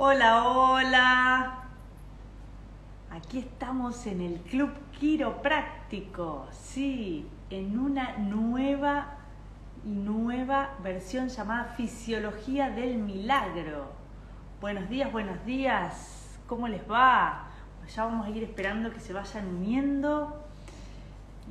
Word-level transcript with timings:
Hola, 0.00 0.44
hola. 0.44 1.58
Aquí 3.10 3.40
estamos 3.40 4.06
en 4.06 4.20
el 4.20 4.38
Club 4.42 4.70
Quiropráctico, 4.92 6.46
sí, 6.52 7.26
en 7.50 7.76
una 7.80 8.16
nueva 8.16 9.16
nueva 9.82 10.76
versión 10.84 11.30
llamada 11.30 11.74
Fisiología 11.76 12.70
del 12.70 12.98
Milagro. 12.98 13.90
Buenos 14.60 14.88
días, 14.88 15.10
buenos 15.10 15.44
días. 15.44 16.38
¿Cómo 16.46 16.68
les 16.68 16.88
va? 16.88 17.48
Ya 17.92 18.04
vamos 18.04 18.28
a 18.28 18.30
ir 18.30 18.44
esperando 18.44 18.92
que 18.92 19.00
se 19.00 19.12
vayan 19.12 19.48
uniendo. 19.48 20.44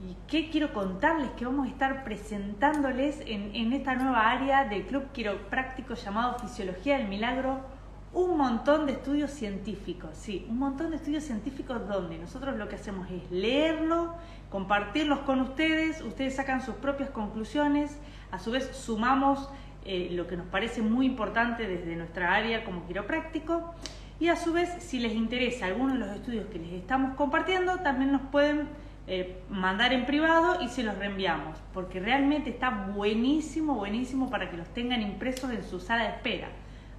¿Y 0.07 0.15
qué 0.29 0.49
quiero 0.49 0.71
contarles? 0.71 1.31
Que 1.31 1.43
vamos 1.43 1.67
a 1.67 1.69
estar 1.69 2.05
presentándoles 2.05 3.19
en, 3.25 3.53
en 3.53 3.73
esta 3.73 3.95
nueva 3.95 4.31
área 4.31 4.63
del 4.63 4.85
Club 4.85 5.11
Quiropráctico 5.11 5.95
llamado 5.95 6.39
Fisiología 6.39 6.97
del 6.97 7.09
Milagro 7.09 7.75
un 8.13 8.37
montón 8.37 8.85
de 8.85 8.93
estudios 8.93 9.31
científicos, 9.31 10.11
sí, 10.13 10.45
un 10.49 10.59
montón 10.59 10.91
de 10.91 10.97
estudios 10.97 11.23
científicos 11.23 11.87
donde 11.87 12.17
nosotros 12.17 12.57
lo 12.57 12.69
que 12.69 12.75
hacemos 12.75 13.09
es 13.11 13.29
leerlo, 13.31 14.15
compartirlos 14.49 15.19
con 15.19 15.41
ustedes, 15.41 16.01
ustedes 16.01 16.35
sacan 16.35 16.61
sus 16.61 16.75
propias 16.75 17.09
conclusiones, 17.09 17.97
a 18.31 18.39
su 18.39 18.51
vez 18.51 18.69
sumamos 18.73 19.49
eh, 19.85 20.09
lo 20.11 20.27
que 20.27 20.37
nos 20.37 20.47
parece 20.47 20.81
muy 20.81 21.05
importante 21.05 21.67
desde 21.67 21.95
nuestra 21.95 22.33
área 22.33 22.63
como 22.63 22.87
quiropráctico 22.87 23.73
y 24.19 24.29
a 24.29 24.35
su 24.35 24.53
vez 24.53 24.69
si 24.79 24.99
les 24.99 25.13
interesa 25.13 25.65
alguno 25.65 25.93
de 25.93 25.99
los 25.99 26.09
estudios 26.09 26.45
que 26.47 26.59
les 26.59 26.73
estamos 26.73 27.15
compartiendo, 27.15 27.77
también 27.79 28.11
nos 28.11 28.21
pueden 28.23 28.67
eh, 29.05 29.41
mandar 29.49 29.93
en 29.93 30.05
privado 30.05 30.61
y 30.61 30.69
se 30.69 30.83
los 30.83 30.97
reenviamos, 30.97 31.57
porque 31.73 31.99
realmente 31.99 32.49
está 32.49 32.69
buenísimo, 32.69 33.75
buenísimo 33.75 34.29
para 34.29 34.49
que 34.49 34.57
los 34.57 34.67
tengan 34.69 35.01
impresos 35.01 35.51
en 35.51 35.63
su 35.63 35.79
sala 35.79 36.03
de 36.03 36.09
espera. 36.09 36.49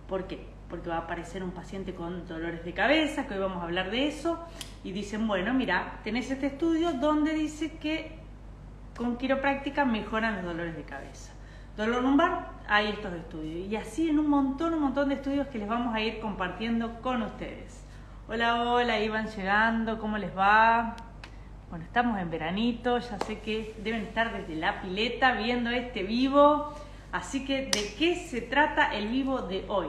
¿Por 0.09 0.27
qué? 0.27 0.58
Porque 0.69 0.91
va 0.91 0.97
a 0.97 1.01
aparecer 1.01 1.43
un 1.43 1.53
paciente 1.53 1.95
con 1.95 2.27
dolores 2.27 2.65
de 2.65 2.73
cabeza, 2.73 3.27
que 3.27 3.35
hoy 3.35 3.41
vamos 3.41 3.63
a 3.63 3.65
hablar 3.65 3.91
de 3.91 4.09
eso, 4.09 4.39
y 4.85 4.93
dicen, 4.93 5.27
bueno, 5.27 5.55
mira, 5.55 6.01
tenés 6.05 6.31
este 6.31 6.47
estudio 6.49 6.93
donde 6.93 7.33
dice 7.33 7.79
que 7.79 8.19
con 8.97 9.17
quiropráctica 9.17 9.85
mejoran 9.85 10.37
los 10.37 10.45
dolores 10.45 10.77
de 10.77 10.83
cabeza. 10.83 11.33
Dolor 11.77 12.03
lumbar, 12.03 12.51
hay 12.67 12.89
estos 12.89 13.13
estudios. 13.13 13.71
Y 13.71 13.77
así 13.77 14.11
en 14.11 14.19
un 14.19 14.29
montón, 14.29 14.75
un 14.75 14.81
montón 14.81 15.09
de 15.09 15.15
estudios 15.15 15.47
que 15.47 15.59
les 15.59 15.69
vamos 15.69 15.95
a 15.95 16.01
ir 16.01 16.19
compartiendo 16.19 17.01
con 17.01 17.23
ustedes. 17.23 17.85
Hola, 18.29 18.63
hola, 18.63 18.95
ahí 18.95 19.09
van 19.09 19.29
llegando, 19.29 19.99
¿cómo 19.99 20.19
les 20.19 20.37
va? 20.37 20.97
Bueno, 21.71 21.85
estamos 21.85 22.19
en 22.19 22.31
veranito, 22.31 22.99
ya 22.99 23.19
sé 23.21 23.39
que 23.39 23.75
deben 23.83 24.03
estar 24.03 24.37
desde 24.37 24.57
la 24.57 24.83
pileta 24.83 25.33
viendo 25.33 25.71
este 25.71 26.03
vivo. 26.03 26.75
Así 27.13 27.45
que, 27.45 27.67
¿de 27.67 27.95
qué 27.99 28.17
se 28.17 28.41
trata 28.41 28.93
el 28.93 29.09
vivo 29.09 29.43
de 29.43 29.65
hoy? 29.69 29.89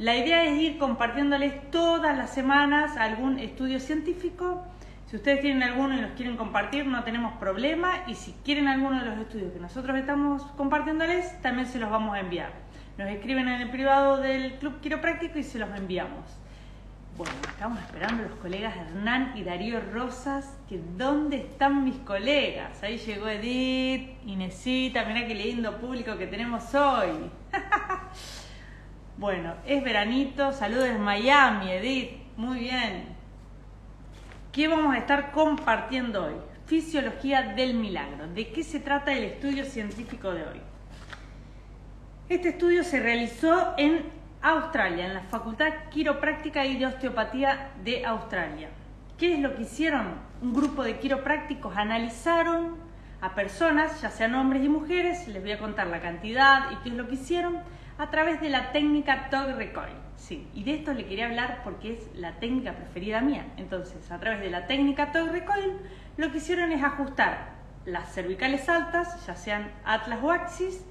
La 0.00 0.16
idea 0.16 0.44
es 0.44 0.58
ir 0.58 0.78
compartiéndoles 0.78 1.70
todas 1.70 2.16
las 2.16 2.32
semanas 2.32 2.96
algún 2.96 3.38
estudio 3.38 3.78
científico. 3.78 4.64
Si 5.04 5.16
ustedes 5.16 5.42
tienen 5.42 5.62
alguno 5.62 5.94
y 5.94 6.00
los 6.00 6.12
quieren 6.12 6.38
compartir, 6.38 6.86
no 6.86 7.04
tenemos 7.04 7.34
problema. 7.34 8.04
Y 8.06 8.14
si 8.14 8.32
quieren 8.42 8.66
alguno 8.66 8.98
de 8.98 9.04
los 9.04 9.18
estudios 9.18 9.52
que 9.52 9.60
nosotros 9.60 9.98
estamos 9.98 10.40
compartiéndoles, 10.56 11.42
también 11.42 11.68
se 11.68 11.78
los 11.78 11.90
vamos 11.90 12.14
a 12.14 12.20
enviar. 12.20 12.50
Nos 12.96 13.10
escriben 13.10 13.46
en 13.46 13.60
el 13.60 13.70
privado 13.70 14.16
del 14.16 14.54
Club 14.54 14.80
Quiropráctico 14.80 15.38
y 15.38 15.42
se 15.42 15.58
los 15.58 15.68
enviamos. 15.76 16.24
Bueno, 17.18 17.34
estamos 17.46 17.78
esperando 17.80 18.24
a 18.24 18.28
los 18.28 18.38
colegas 18.38 18.74
Hernán 18.74 19.34
y 19.36 19.42
Darío 19.42 19.82
Rosas, 19.92 20.56
que 20.66 20.80
¿dónde 20.96 21.36
están 21.36 21.84
mis 21.84 21.96
colegas? 21.96 22.82
Ahí 22.82 22.96
llegó 22.96 23.28
Edith, 23.28 24.16
Inesita, 24.24 25.04
mirá 25.04 25.26
qué 25.26 25.34
lindo 25.34 25.76
público 25.76 26.16
que 26.16 26.26
tenemos 26.26 26.74
hoy. 26.74 27.30
Bueno, 29.20 29.52
es 29.66 29.84
veranito, 29.84 30.50
saludos 30.54 30.86
en 30.86 31.02
Miami, 31.02 31.70
Edith, 31.72 32.12
muy 32.38 32.60
bien. 32.60 33.04
¿Qué 34.50 34.66
vamos 34.66 34.94
a 34.94 34.98
estar 34.98 35.30
compartiendo 35.30 36.24
hoy? 36.24 36.36
Fisiología 36.64 37.52
del 37.52 37.74
milagro. 37.74 38.28
¿De 38.28 38.50
qué 38.50 38.64
se 38.64 38.80
trata 38.80 39.12
el 39.12 39.24
estudio 39.24 39.66
científico 39.66 40.32
de 40.32 40.44
hoy? 40.44 40.60
Este 42.30 42.48
estudio 42.48 42.82
se 42.82 42.98
realizó 42.98 43.74
en 43.76 44.06
Australia, 44.40 45.04
en 45.04 45.12
la 45.12 45.24
Facultad 45.24 45.70
Quiropráctica 45.90 46.64
y 46.64 46.78
de 46.78 46.86
Osteopatía 46.86 47.72
de 47.84 48.06
Australia. 48.06 48.70
¿Qué 49.18 49.34
es 49.34 49.40
lo 49.40 49.54
que 49.54 49.64
hicieron? 49.64 50.14
Un 50.40 50.54
grupo 50.54 50.82
de 50.82 50.98
quiroprácticos 50.98 51.76
analizaron 51.76 52.76
a 53.20 53.34
personas, 53.34 54.00
ya 54.00 54.08
sean 54.08 54.34
hombres 54.34 54.64
y 54.64 54.70
mujeres, 54.70 55.28
les 55.28 55.42
voy 55.42 55.52
a 55.52 55.58
contar 55.58 55.88
la 55.88 56.00
cantidad 56.00 56.70
y 56.70 56.76
qué 56.76 56.88
es 56.88 56.94
lo 56.94 57.06
que 57.06 57.16
hicieron 57.16 57.58
a 58.00 58.08
través 58.10 58.40
de 58.40 58.48
la 58.48 58.72
técnica 58.72 59.28
Tog 59.28 59.58
Recoil. 59.58 59.92
Sí, 60.16 60.48
y 60.54 60.64
de 60.64 60.76
esto 60.76 60.94
le 60.94 61.04
quería 61.04 61.26
hablar 61.26 61.60
porque 61.62 61.92
es 61.92 62.08
la 62.14 62.32
técnica 62.40 62.72
preferida 62.72 63.20
mía. 63.20 63.44
Entonces, 63.58 64.10
a 64.10 64.18
través 64.18 64.40
de 64.40 64.48
la 64.48 64.66
técnica 64.66 65.12
Tog 65.12 65.30
Recoil, 65.30 65.76
lo 66.16 66.32
que 66.32 66.38
hicieron 66.38 66.72
es 66.72 66.82
ajustar 66.82 67.50
las 67.84 68.10
cervicales 68.14 68.70
altas, 68.70 69.26
ya 69.26 69.36
sean 69.36 69.70
Atlas 69.84 70.20
o 70.22 70.30
Axis, 70.30 70.82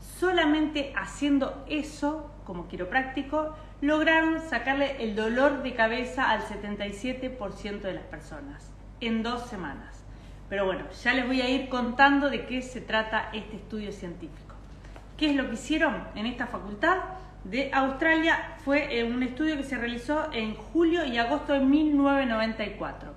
solamente 0.00 0.92
haciendo 0.96 1.64
eso 1.68 2.28
como 2.44 2.66
quiropráctico, 2.66 3.54
lograron 3.80 4.40
sacarle 4.40 4.96
el 5.04 5.14
dolor 5.14 5.62
de 5.62 5.74
cabeza 5.74 6.28
al 6.28 6.42
77% 6.42 7.82
de 7.82 7.92
las 7.92 8.04
personas 8.04 8.72
en 9.00 9.22
dos 9.22 9.46
semanas. 9.46 10.02
Pero 10.48 10.66
bueno, 10.66 10.86
ya 11.04 11.12
les 11.12 11.24
voy 11.24 11.40
a 11.40 11.48
ir 11.48 11.68
contando 11.68 12.28
de 12.28 12.46
qué 12.46 12.62
se 12.62 12.80
trata 12.80 13.30
este 13.32 13.56
estudio 13.56 13.92
científico. 13.92 14.47
¿Qué 15.18 15.30
es 15.30 15.36
lo 15.36 15.48
que 15.48 15.54
hicieron 15.54 16.04
en 16.14 16.24
esta 16.24 16.46
facultad? 16.46 16.98
de 17.44 17.70
Australia 17.72 18.56
fue 18.64 18.98
eh, 18.98 19.04
un 19.04 19.22
estudio 19.22 19.56
que 19.56 19.62
se 19.62 19.78
realizó 19.78 20.32
en 20.32 20.54
julio 20.54 21.04
y 21.04 21.16
agosto 21.18 21.52
de 21.54 21.60
1994. 21.60 23.12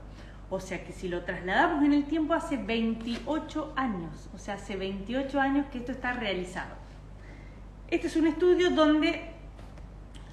O 0.50 0.60
sea 0.60 0.84
que 0.84 0.92
si 0.92 1.08
lo 1.08 1.24
trasladamos 1.24 1.84
en 1.84 1.94
el 1.94 2.06
tiempo 2.06 2.34
hace 2.34 2.58
28 2.58 3.74
años, 3.76 4.30
o 4.34 4.38
sea, 4.38 4.56
hace 4.56 4.76
28 4.76 5.40
años 5.40 5.66
que 5.72 5.80
esto 5.80 5.92
está 5.92 6.14
realizado. 6.14 6.76
Este 7.88 8.08
es 8.08 8.16
un 8.16 8.28
estudio 8.28 8.70
donde 8.70 9.32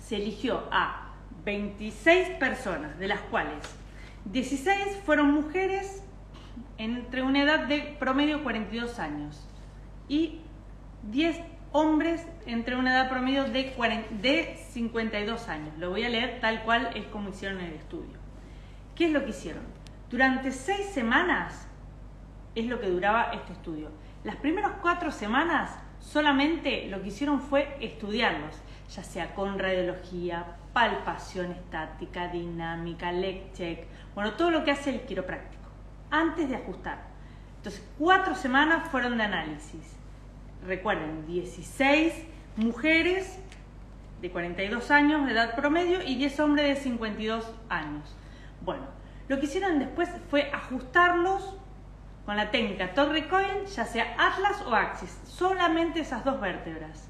se 0.00 0.16
eligió 0.16 0.64
a 0.70 1.12
26 1.44 2.30
personas, 2.38 2.98
de 2.98 3.08
las 3.08 3.20
cuales 3.22 3.58
16 4.26 5.00
fueron 5.04 5.32
mujeres 5.32 6.02
entre 6.78 7.22
una 7.22 7.42
edad 7.42 7.66
de 7.66 7.96
promedio 7.98 8.42
42 8.42 8.98
años 8.98 9.48
y 10.08 10.40
10 11.10 11.57
hombres 11.72 12.26
entre 12.46 12.76
una 12.76 12.92
edad 12.92 13.10
promedio 13.10 13.44
de, 13.44 14.58
52 14.70 15.48
años. 15.48 15.76
Lo 15.78 15.90
voy 15.90 16.04
a 16.04 16.08
leer 16.08 16.40
tal 16.40 16.62
cual 16.62 16.90
es 16.94 17.04
como 17.06 17.30
hicieron 17.30 17.60
el 17.60 17.74
estudio. 17.74 18.18
¿Qué 18.94 19.06
es 19.06 19.12
lo 19.12 19.24
que 19.24 19.30
hicieron? 19.30 19.62
Durante 20.10 20.50
seis 20.52 20.86
semanas 20.86 21.66
es 22.54 22.66
lo 22.66 22.80
que 22.80 22.88
duraba 22.88 23.30
este 23.32 23.52
estudio. 23.52 23.90
Las 24.24 24.36
primeras 24.36 24.72
cuatro 24.80 25.10
semanas 25.10 25.70
solamente 26.00 26.86
lo 26.88 27.02
que 27.02 27.08
hicieron 27.08 27.40
fue 27.40 27.76
estudiarlos, 27.80 28.54
ya 28.90 29.04
sea 29.04 29.34
con 29.34 29.58
radiología, 29.58 30.56
palpación 30.72 31.52
estática, 31.52 32.28
dinámica, 32.28 33.12
leg 33.12 33.52
check, 33.52 33.86
bueno, 34.14 34.32
todo 34.34 34.50
lo 34.50 34.64
que 34.64 34.70
hace 34.70 34.90
el 34.90 35.02
quiropráctico, 35.02 35.68
antes 36.10 36.48
de 36.48 36.56
ajustar. 36.56 37.06
Entonces, 37.56 37.86
cuatro 37.98 38.34
semanas 38.34 38.88
fueron 38.88 39.18
de 39.18 39.24
análisis 39.24 39.97
recuerden, 40.68 41.26
16 41.26 42.12
mujeres 42.56 43.38
de 44.20 44.30
42 44.30 44.90
años 44.90 45.26
de 45.26 45.32
edad 45.32 45.56
promedio 45.56 46.02
y 46.02 46.16
10 46.16 46.40
hombres 46.40 46.76
de 46.76 46.82
52 46.82 47.52
años. 47.68 48.14
Bueno, 48.60 48.84
lo 49.28 49.38
que 49.40 49.46
hicieron 49.46 49.78
después 49.78 50.08
fue 50.30 50.50
ajustarlos 50.52 51.56
con 52.26 52.36
la 52.36 52.50
técnica 52.50 52.92
Todd 52.94 53.12
Recoil, 53.12 53.64
ya 53.64 53.84
sea 53.87 54.14
Atlas 54.19 54.62
o 54.66 54.75
Axis, 54.75 55.19
solamente 55.25 56.00
esas 56.00 56.25
dos 56.25 56.40
vértebras. 56.40 57.08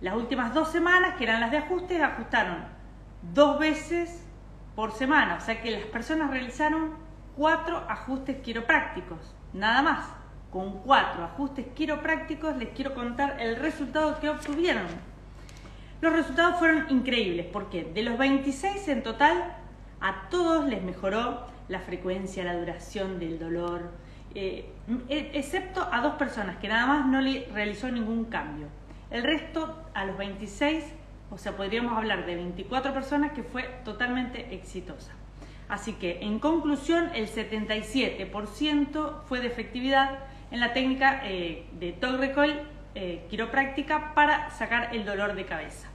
Las 0.00 0.14
últimas 0.14 0.52
dos 0.54 0.70
semanas, 0.70 1.16
que 1.16 1.24
eran 1.24 1.40
las 1.40 1.50
de 1.50 1.58
ajuste, 1.58 2.02
ajustaron 2.02 2.64
dos 3.32 3.58
veces 3.58 4.24
por 4.76 4.92
semana, 4.92 5.36
o 5.36 5.40
sea 5.40 5.60
que 5.62 5.70
las 5.70 5.84
personas 5.84 6.30
realizaron 6.30 6.94
cuatro 7.36 7.84
ajustes 7.88 8.38
quiroprácticos, 8.42 9.34
nada 9.52 9.82
más 9.82 10.19
con 10.50 10.80
cuatro 10.80 11.24
ajustes 11.24 11.66
quiroprácticos 11.74 12.56
les 12.56 12.70
quiero 12.70 12.94
contar 12.94 13.40
el 13.40 13.56
resultado 13.56 14.18
que 14.20 14.28
obtuvieron. 14.28 14.86
Los 16.00 16.12
resultados 16.12 16.58
fueron 16.58 16.86
increíbles 16.90 17.46
porque 17.52 17.84
de 17.84 18.02
los 18.02 18.18
26 18.18 18.88
en 18.88 19.02
total, 19.02 19.56
a 20.00 20.28
todos 20.30 20.66
les 20.66 20.82
mejoró 20.82 21.46
la 21.68 21.80
frecuencia, 21.80 22.42
la 22.42 22.56
duración 22.56 23.18
del 23.18 23.38
dolor, 23.38 23.90
eh, 24.34 24.72
e, 25.08 25.30
excepto 25.34 25.86
a 25.92 26.00
dos 26.00 26.14
personas 26.14 26.56
que 26.56 26.68
nada 26.68 26.86
más 26.86 27.06
no 27.06 27.20
le 27.20 27.46
realizó 27.52 27.90
ningún 27.90 28.24
cambio. 28.24 28.68
El 29.10 29.24
resto, 29.24 29.82
a 29.92 30.04
los 30.04 30.16
26, 30.16 30.84
o 31.30 31.38
sea, 31.38 31.56
podríamos 31.56 31.96
hablar 31.96 32.26
de 32.26 32.34
24 32.34 32.92
personas 32.94 33.32
que 33.32 33.42
fue 33.42 33.64
totalmente 33.84 34.54
exitosa. 34.54 35.12
Así 35.68 35.92
que, 35.92 36.18
en 36.22 36.40
conclusión, 36.40 37.10
el 37.14 37.28
77% 37.28 39.22
fue 39.26 39.40
de 39.40 39.46
efectividad 39.46 40.18
en 40.50 40.60
la 40.60 40.72
técnica 40.72 41.22
eh, 41.24 41.66
de 41.78 41.92
TOG 41.92 42.18
Recoil 42.18 42.60
eh, 42.94 43.26
quiropráctica 43.30 44.14
para 44.14 44.50
sacar 44.50 44.94
el 44.94 45.04
dolor 45.04 45.34
de 45.34 45.44
cabeza. 45.44 45.88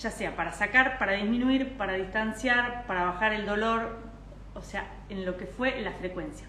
ya 0.00 0.10
sea 0.10 0.36
para 0.36 0.52
sacar, 0.52 0.98
para 0.98 1.12
disminuir, 1.12 1.76
para 1.78 1.94
distanciar, 1.94 2.84
para 2.86 3.04
bajar 3.04 3.32
el 3.32 3.46
dolor, 3.46 3.96
o 4.54 4.60
sea, 4.60 4.86
en 5.08 5.24
lo 5.24 5.36
que 5.38 5.46
fue 5.46 5.80
la 5.80 5.92
frecuencia. 5.92 6.46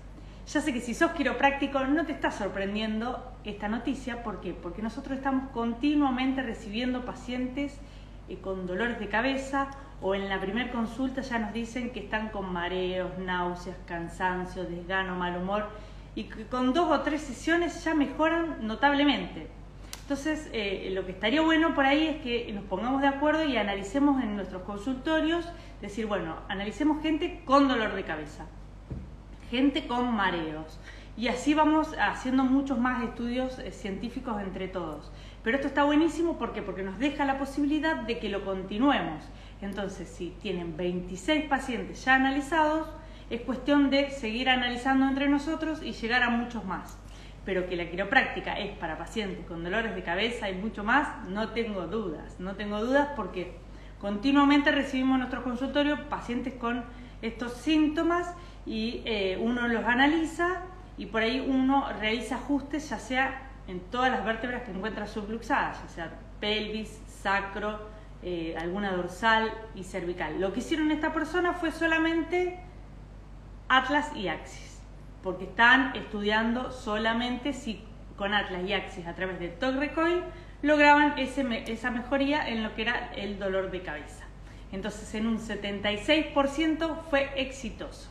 Ya 0.47 0.61
sé 0.61 0.73
que 0.73 0.81
si 0.81 0.93
sos 0.93 1.11
quiropráctico 1.11 1.79
no 1.85 2.05
te 2.05 2.11
está 2.11 2.31
sorprendiendo 2.31 3.31
esta 3.43 3.67
noticia, 3.67 4.23
¿por 4.23 4.41
qué? 4.41 4.53
Porque 4.53 4.81
nosotros 4.81 5.17
estamos 5.17 5.49
continuamente 5.51 6.41
recibiendo 6.41 7.05
pacientes 7.05 7.79
eh, 8.27 8.37
con 8.41 8.65
dolores 8.65 8.99
de 8.99 9.07
cabeza 9.07 9.69
o 10.01 10.15
en 10.15 10.27
la 10.27 10.39
primera 10.41 10.71
consulta 10.71 11.21
ya 11.21 11.39
nos 11.39 11.53
dicen 11.53 11.91
que 11.91 12.01
están 12.01 12.29
con 12.29 12.51
mareos, 12.51 13.17
náuseas, 13.19 13.77
cansancio, 13.85 14.63
desgano, 14.63 15.15
mal 15.15 15.37
humor 15.37 15.69
y 16.17 16.23
con 16.23 16.73
dos 16.73 16.89
o 16.89 17.01
tres 17.01 17.21
sesiones 17.21 17.83
ya 17.83 17.93
mejoran 17.93 18.65
notablemente. 18.65 19.45
Entonces, 20.01 20.49
eh, 20.51 20.89
lo 20.91 21.05
que 21.05 21.11
estaría 21.11 21.41
bueno 21.41 21.75
por 21.75 21.85
ahí 21.85 22.07
es 22.07 22.21
que 22.23 22.51
nos 22.53 22.63
pongamos 22.63 23.03
de 23.03 23.07
acuerdo 23.07 23.43
y 23.43 23.55
analicemos 23.55 24.23
en 24.23 24.35
nuestros 24.35 24.63
consultorios, 24.63 25.47
decir, 25.79 26.07
bueno, 26.07 26.37
analicemos 26.49 27.03
gente 27.03 27.43
con 27.45 27.67
dolor 27.67 27.93
de 27.93 28.03
cabeza, 28.03 28.47
gente 29.51 29.85
con 29.85 30.11
mareos. 30.15 30.79
Y 31.15 31.27
así 31.27 31.53
vamos 31.53 31.93
haciendo 31.99 32.45
muchos 32.45 32.79
más 32.79 33.03
estudios 33.03 33.59
eh, 33.59 33.71
científicos 33.71 34.41
entre 34.41 34.67
todos. 34.67 35.11
Pero 35.43 35.57
esto 35.57 35.67
está 35.67 35.83
buenísimo 35.83 36.39
porque 36.39 36.63
nos 36.81 36.97
deja 36.97 37.25
la 37.25 37.37
posibilidad 37.37 37.95
de 37.95 38.17
que 38.17 38.29
lo 38.29 38.43
continuemos. 38.43 39.23
Entonces, 39.61 40.09
si 40.09 40.31
tienen 40.41 40.77
26 40.77 41.45
pacientes 41.45 42.03
ya 42.03 42.15
analizados, 42.15 42.87
es 43.29 43.41
cuestión 43.41 43.89
de 43.89 44.09
seguir 44.11 44.49
analizando 44.49 45.07
entre 45.07 45.27
nosotros 45.27 45.81
y 45.83 45.91
llegar 45.91 46.23
a 46.23 46.29
muchos 46.29 46.65
más 46.65 46.97
pero 47.47 47.65
que 47.65 47.77
la 47.77 47.89
quiropráctica 47.89 48.59
es 48.59 48.77
para 48.77 48.97
pacientes 48.97 49.45
con 49.45 49.63
dolores 49.63 49.95
de 49.95 50.03
cabeza 50.03 50.49
y 50.49 50.53
mucho 50.53 50.83
más, 50.83 51.07
no 51.29 51.51
tengo 51.51 51.87
dudas. 51.87 52.41
No 52.41 52.55
tengo 52.55 52.83
dudas 52.83 53.07
porque 53.15 53.55
continuamente 53.99 54.69
recibimos 54.69 55.13
en 55.13 55.19
nuestro 55.19 55.45
consultorio 55.45 56.09
pacientes 56.09 56.55
con 56.55 56.83
estos 57.21 57.53
síntomas 57.53 58.33
y 58.65 59.01
eh, 59.05 59.39
uno 59.41 59.69
los 59.69 59.85
analiza 59.85 60.63
y 60.97 61.05
por 61.05 61.21
ahí 61.21 61.39
uno 61.39 61.87
realiza 62.01 62.35
ajustes 62.35 62.89
ya 62.89 62.99
sea 62.99 63.49
en 63.69 63.79
todas 63.79 64.11
las 64.11 64.25
vértebras 64.25 64.63
que 64.63 64.71
encuentra 64.71 65.07
subluxadas, 65.07 65.81
ya 65.83 65.87
sea 65.87 66.19
pelvis, 66.41 67.01
sacro, 67.07 67.79
eh, 68.23 68.57
alguna 68.59 68.91
dorsal 68.91 69.53
y 69.73 69.85
cervical. 69.85 70.41
Lo 70.41 70.51
que 70.51 70.59
hicieron 70.59 70.91
esta 70.91 71.13
persona 71.13 71.53
fue 71.53 71.71
solamente 71.71 72.59
atlas 73.69 74.11
y 74.15 74.27
axis 74.27 74.67
porque 75.27 75.43
están 75.43 75.95
estudiando 75.95 76.71
solamente 76.71 77.51
si 77.51 77.83
con 78.15 78.33
Atlas 78.33 78.63
y 78.65 78.71
Axis 78.71 79.05
a 79.07 79.13
través 79.13 79.39
de 79.39 79.49
TOC 79.49 79.75
Recoil 79.75 80.23
lograban 80.61 81.15
esa 81.17 81.91
mejoría 81.91 82.47
en 82.47 82.63
lo 82.63 82.73
que 82.73 82.83
era 82.83 83.13
el 83.13 83.37
dolor 83.37 83.69
de 83.69 83.81
cabeza. 83.81 84.23
Entonces 84.71 85.13
en 85.15 85.27
un 85.27 85.37
76% 85.37 87.01
fue 87.09 87.29
exitoso. 87.35 88.09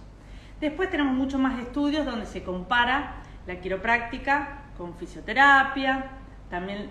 Después 0.60 0.90
tenemos 0.90 1.14
muchos 1.14 1.40
más 1.40 1.58
estudios 1.58 2.04
donde 2.04 2.26
se 2.26 2.42
compara 2.42 3.16
la 3.46 3.60
quiropráctica 3.60 4.64
con 4.76 4.94
fisioterapia, 4.94 6.10
también 6.50 6.90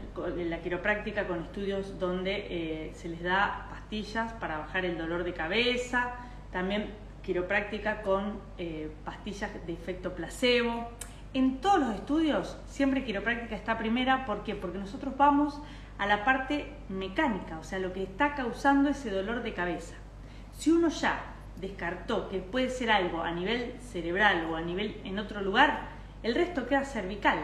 la 0.49 0.59
quiropráctica 0.59 1.27
con 1.27 1.43
estudios 1.43 1.99
donde 1.99 2.47
eh, 2.49 2.91
se 2.95 3.09
les 3.09 3.21
da 3.21 3.67
pastillas 3.69 4.33
para 4.33 4.57
bajar 4.57 4.85
el 4.85 4.97
dolor 4.97 5.23
de 5.23 5.33
cabeza, 5.33 6.15
también 6.51 7.04
quiropráctica 7.25 8.03
con 8.03 8.39
eh, 8.57 8.91
pastillas 9.03 9.51
de 9.65 9.73
efecto 9.73 10.13
placebo. 10.13 10.89
En 11.33 11.59
todos 11.59 11.79
los 11.79 11.95
estudios, 11.95 12.57
siempre 12.67 13.03
quiropráctica 13.03 13.55
está 13.55 13.77
primera. 13.77 14.25
¿Por 14.25 14.43
qué? 14.43 14.55
Porque 14.55 14.77
nosotros 14.77 15.17
vamos 15.17 15.59
a 15.97 16.05
la 16.05 16.23
parte 16.23 16.71
mecánica, 16.87 17.57
o 17.57 17.63
sea, 17.63 17.79
lo 17.79 17.93
que 17.93 18.03
está 18.03 18.35
causando 18.35 18.89
ese 18.89 19.09
dolor 19.09 19.41
de 19.43 19.53
cabeza. 19.53 19.95
Si 20.53 20.71
uno 20.71 20.89
ya 20.89 21.33
descartó 21.59 22.29
que 22.29 22.39
puede 22.39 22.69
ser 22.69 22.91
algo 22.91 23.21
a 23.21 23.31
nivel 23.31 23.73
cerebral 23.79 24.47
o 24.51 24.55
a 24.55 24.61
nivel 24.61 25.01
en 25.03 25.17
otro 25.19 25.41
lugar, 25.41 25.89
el 26.21 26.35
resto 26.35 26.67
queda 26.67 26.85
cervical. 26.85 27.39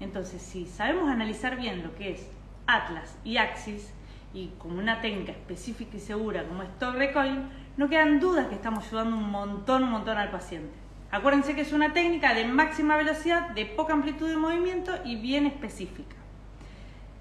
Entonces, 0.00 0.40
si 0.40 0.66
sabemos 0.66 1.10
analizar 1.10 1.56
bien 1.56 1.82
lo 1.82 1.94
que 1.94 2.12
es 2.12 2.30
Atlas 2.66 3.18
y 3.24 3.36
Axis, 3.36 3.92
y 4.34 4.48
como 4.58 4.78
una 4.78 5.00
técnica 5.00 5.32
específica 5.32 5.96
y 5.96 6.00
segura 6.00 6.44
como 6.46 6.62
es 6.62 6.78
TOC 6.78 6.94
Recoil, 6.94 7.48
no 7.78 7.88
quedan 7.88 8.18
dudas 8.18 8.48
que 8.48 8.56
estamos 8.56 8.84
ayudando 8.88 9.16
un 9.16 9.30
montón, 9.30 9.84
un 9.84 9.92
montón 9.92 10.18
al 10.18 10.30
paciente. 10.30 10.74
Acuérdense 11.12 11.54
que 11.54 11.60
es 11.62 11.72
una 11.72 11.92
técnica 11.92 12.34
de 12.34 12.44
máxima 12.44 12.96
velocidad, 12.96 13.50
de 13.50 13.64
poca 13.66 13.94
amplitud 13.94 14.28
de 14.28 14.36
movimiento 14.36 14.92
y 15.04 15.14
bien 15.16 15.46
específica. 15.46 16.16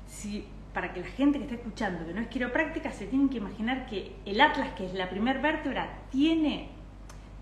Si, 0.07 0.47
para 0.73 0.93
que 0.93 1.01
la 1.01 1.07
gente 1.07 1.37
que 1.37 1.43
está 1.43 1.55
escuchando 1.55 2.05
que 2.05 2.13
no 2.13 2.21
es 2.21 2.27
quiropráctica 2.27 2.91
se 2.91 3.05
tienen 3.05 3.29
que 3.29 3.37
imaginar 3.37 3.85
que 3.85 4.15
el 4.25 4.41
atlas, 4.41 4.73
que 4.73 4.87
es 4.87 4.95
la 4.95 5.11
primer 5.11 5.41
vértebra, 5.41 5.99
tiene 6.11 6.69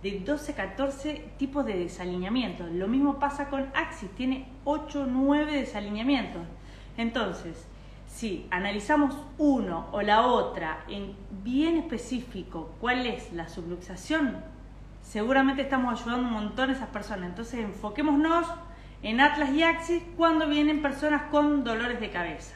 de 0.04 0.20
12 0.20 0.52
a 0.52 0.56
14 0.56 1.26
tipos 1.38 1.66
de 1.66 1.78
desalineamientos. 1.78 2.70
Lo 2.74 2.90
mismo 2.90 3.18
pasa 3.18 3.50
con 3.50 3.66
Axis, 3.74 4.10
tiene 4.12 4.46
8 4.66 5.04
o 5.04 5.06
9 5.06 5.54
desalineamientos. 5.54 6.42
Entonces, 6.98 7.66
si 8.16 8.48
analizamos 8.50 9.14
uno 9.38 9.88
o 9.92 10.02
la 10.02 10.22
otra 10.22 10.86
en 10.88 11.18
bien 11.44 11.76
específico 11.76 12.74
cuál 12.80 13.06
es 13.06 13.34
la 13.34 13.50
subluxación, 13.50 14.42
seguramente 15.02 15.64
estamos 15.64 16.00
ayudando 16.00 16.30
un 16.30 16.34
montón 16.34 16.70
a 16.70 16.74
esas 16.74 16.88
personas. 16.88 17.28
Entonces 17.30 17.60
enfoquémonos 17.60 18.48
en 19.04 19.20
Atlas 19.20 19.50
y 19.50 19.64
Axis 19.64 20.02
cuando 20.16 20.48
vienen 20.48 20.82
personas 20.82 21.24
con 21.24 21.66
dolores 21.66 22.00
de 22.00 22.10
cabeza. 22.10 22.56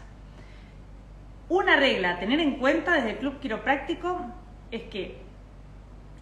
Una 1.50 1.76
regla 1.76 2.12
a 2.12 2.20
tener 2.20 2.40
en 2.40 2.56
cuenta 2.56 2.94
desde 2.94 3.12
el 3.12 3.18
Club 3.18 3.40
Quiropráctico 3.42 4.28
es 4.72 4.84
que 4.84 5.20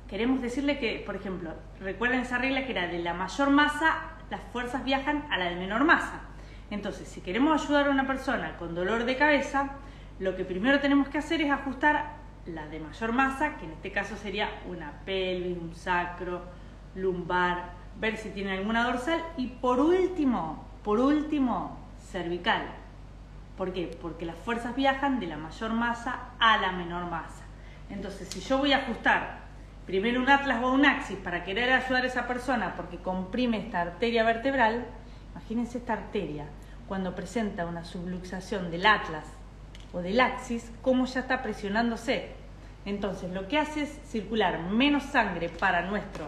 queremos 0.09 0.41
decirle 0.41 0.79
que, 0.79 1.03
por 1.05 1.15
ejemplo, 1.15 1.53
recuerden 1.79 2.21
esa 2.21 2.39
regla 2.39 2.65
que 2.65 2.71
era 2.71 2.87
de 2.87 2.97
la 2.97 3.13
mayor 3.13 3.51
masa, 3.51 3.97
las 4.31 4.41
fuerzas 4.51 4.83
viajan 4.83 5.27
a 5.29 5.37
la 5.37 5.45
de 5.45 5.57
menor 5.57 5.83
masa. 5.83 6.26
Entonces, 6.69 7.07
si 7.07 7.21
queremos 7.21 7.63
ayudar 7.63 7.87
a 7.87 7.91
una 7.91 8.05
persona 8.05 8.57
con 8.57 8.75
dolor 8.75 9.05
de 9.05 9.15
cabeza, 9.15 9.71
lo 10.19 10.35
que 10.35 10.43
primero 10.43 10.79
tenemos 10.81 11.07
que 11.07 11.17
hacer 11.17 11.41
es 11.41 11.49
ajustar 11.49 12.17
la 12.45 12.67
de 12.67 12.79
mayor 12.79 13.13
masa, 13.13 13.57
que 13.57 13.65
en 13.65 13.71
este 13.71 13.91
caso 13.91 14.17
sería 14.17 14.49
una 14.69 14.91
pelvis, 15.05 15.57
un 15.57 15.73
sacro, 15.73 16.41
lumbar, 16.95 17.71
ver 17.99 18.17
si 18.17 18.29
tiene 18.29 18.57
alguna 18.57 18.83
dorsal 18.83 19.23
y 19.37 19.47
por 19.47 19.79
último, 19.79 20.65
por 20.83 20.99
último, 20.99 21.77
cervical. 22.11 22.63
¿Por 23.57 23.71
qué? 23.71 23.97
Porque 24.01 24.25
las 24.25 24.35
fuerzas 24.35 24.75
viajan 24.75 25.19
de 25.19 25.27
la 25.27 25.37
mayor 25.37 25.73
masa 25.73 26.31
a 26.39 26.57
la 26.57 26.73
menor 26.73 27.09
masa. 27.09 27.45
Entonces, 27.89 28.27
si 28.27 28.41
yo 28.41 28.57
voy 28.57 28.73
a 28.73 28.79
ajustar 28.79 29.47
primero 29.85 30.21
un 30.21 30.29
atlas 30.29 30.61
o 30.61 30.71
un 30.71 30.85
axis 30.85 31.17
para 31.17 31.45
querer 31.45 31.71
ayudar 31.71 32.03
a 32.03 32.07
esa 32.07 32.27
persona 32.27 32.75
porque 32.75 32.97
comprime 32.97 33.57
esta 33.57 33.81
arteria 33.81 34.23
vertebral, 34.23 34.85
Imagínense 35.37 35.77
esta 35.77 35.93
arteria 35.93 36.45
cuando 36.87 37.15
presenta 37.15 37.65
una 37.65 37.83
subluxación 37.83 38.71
del 38.71 38.85
atlas 38.85 39.25
o 39.93 40.01
del 40.01 40.19
axis, 40.19 40.71
cómo 40.81 41.05
ya 41.05 41.21
está 41.21 41.41
presionándose. 41.41 42.31
Entonces, 42.85 43.31
lo 43.31 43.47
que 43.47 43.57
hace 43.57 43.83
es 43.83 43.99
circular 44.05 44.59
menos 44.59 45.03
sangre 45.03 45.49
para 45.49 45.81
nuestro, 45.81 46.27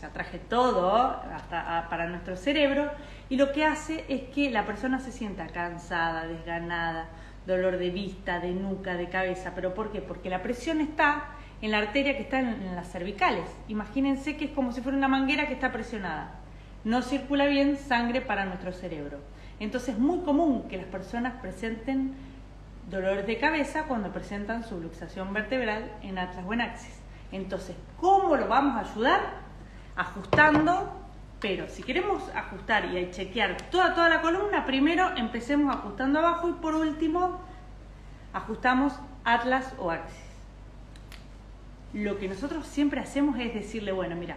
ya 0.00 0.08
traje 0.08 0.38
todo, 0.38 0.96
hasta 0.96 1.86
para 1.88 2.08
nuestro 2.08 2.36
cerebro, 2.36 2.90
y 3.28 3.36
lo 3.36 3.52
que 3.52 3.64
hace 3.64 4.04
es 4.08 4.22
que 4.34 4.50
la 4.50 4.66
persona 4.66 4.98
se 4.98 5.12
sienta 5.12 5.46
cansada, 5.46 6.26
desganada, 6.26 7.06
dolor 7.46 7.78
de 7.78 7.90
vista, 7.90 8.40
de 8.40 8.52
nuca, 8.52 8.94
de 8.94 9.08
cabeza. 9.08 9.52
¿Pero 9.54 9.74
por 9.74 9.92
qué? 9.92 10.00
Porque 10.00 10.30
la 10.30 10.42
presión 10.42 10.80
está 10.80 11.26
en 11.60 11.70
la 11.70 11.78
arteria 11.78 12.16
que 12.16 12.22
está 12.24 12.40
en 12.40 12.74
las 12.74 12.90
cervicales. 12.90 13.48
Imagínense 13.68 14.36
que 14.36 14.46
es 14.46 14.50
como 14.50 14.72
si 14.72 14.80
fuera 14.80 14.98
una 14.98 15.08
manguera 15.08 15.46
que 15.46 15.54
está 15.54 15.70
presionada 15.70 16.42
no 16.84 17.02
circula 17.02 17.46
bien 17.46 17.76
sangre 17.76 18.20
para 18.20 18.44
nuestro 18.44 18.72
cerebro. 18.72 19.18
Entonces 19.62 19.94
es 19.94 19.98
muy 19.98 20.20
común 20.20 20.68
que 20.68 20.76
las 20.76 20.86
personas 20.86 21.40
presenten 21.40 22.14
dolores 22.90 23.26
de 23.26 23.38
cabeza 23.38 23.84
cuando 23.84 24.12
presentan 24.12 24.64
subluxación 24.64 25.32
vertebral 25.32 25.90
en 26.02 26.18
atlas 26.18 26.44
o 26.46 26.52
en 26.52 26.60
axis. 26.60 27.00
Entonces, 27.30 27.76
¿cómo 28.00 28.36
lo 28.36 28.48
vamos 28.48 28.76
a 28.76 28.90
ayudar? 28.90 29.20
Ajustando, 29.96 30.92
pero 31.40 31.68
si 31.68 31.82
queremos 31.82 32.22
ajustar 32.34 32.86
y 32.86 33.10
chequear 33.10 33.56
toda, 33.70 33.94
toda 33.94 34.08
la 34.08 34.20
columna, 34.20 34.64
primero 34.66 35.10
empecemos 35.16 35.74
ajustando 35.74 36.18
abajo 36.18 36.48
y 36.48 36.52
por 36.54 36.74
último 36.74 37.40
ajustamos 38.32 38.94
atlas 39.24 39.74
o 39.78 39.90
axis. 39.90 40.24
Lo 41.92 42.18
que 42.18 42.28
nosotros 42.28 42.66
siempre 42.66 43.00
hacemos 43.00 43.38
es 43.38 43.54
decirle, 43.54 43.92
bueno, 43.92 44.16
mira, 44.16 44.36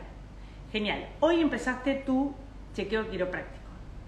Genial. 0.72 1.08
Hoy 1.22 1.40
empezaste 1.40 1.96
tu 2.06 2.34
chequeo 2.74 3.10
quiropráctico. 3.10 3.65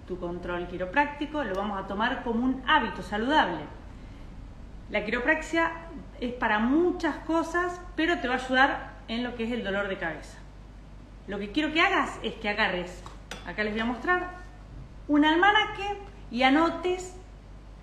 Tu 0.08 0.18
control 0.18 0.66
quiropráctico 0.68 1.44
lo 1.44 1.54
vamos 1.54 1.78
a 1.78 1.86
tomar 1.86 2.22
como 2.24 2.42
un 2.42 2.62
hábito 2.66 3.02
saludable. 3.02 3.60
La 4.90 5.04
quiropraxia 5.04 5.70
es 6.18 6.32
para 6.32 6.58
muchas 6.58 7.16
cosas, 7.18 7.78
pero 7.94 8.18
te 8.18 8.26
va 8.26 8.36
a 8.36 8.38
ayudar 8.38 8.92
en 9.08 9.22
lo 9.22 9.34
que 9.34 9.44
es 9.44 9.52
el 9.52 9.62
dolor 9.62 9.86
de 9.86 9.98
cabeza. 9.98 10.38
Lo 11.26 11.38
que 11.38 11.52
quiero 11.52 11.74
que 11.74 11.82
hagas 11.82 12.18
es 12.22 12.32
que 12.36 12.48
agarres, 12.48 13.04
acá 13.46 13.62
les 13.64 13.74
voy 13.74 13.82
a 13.82 13.84
mostrar, 13.84 14.30
un 15.08 15.26
almanaque 15.26 15.98
y 16.30 16.42
anotes 16.42 17.14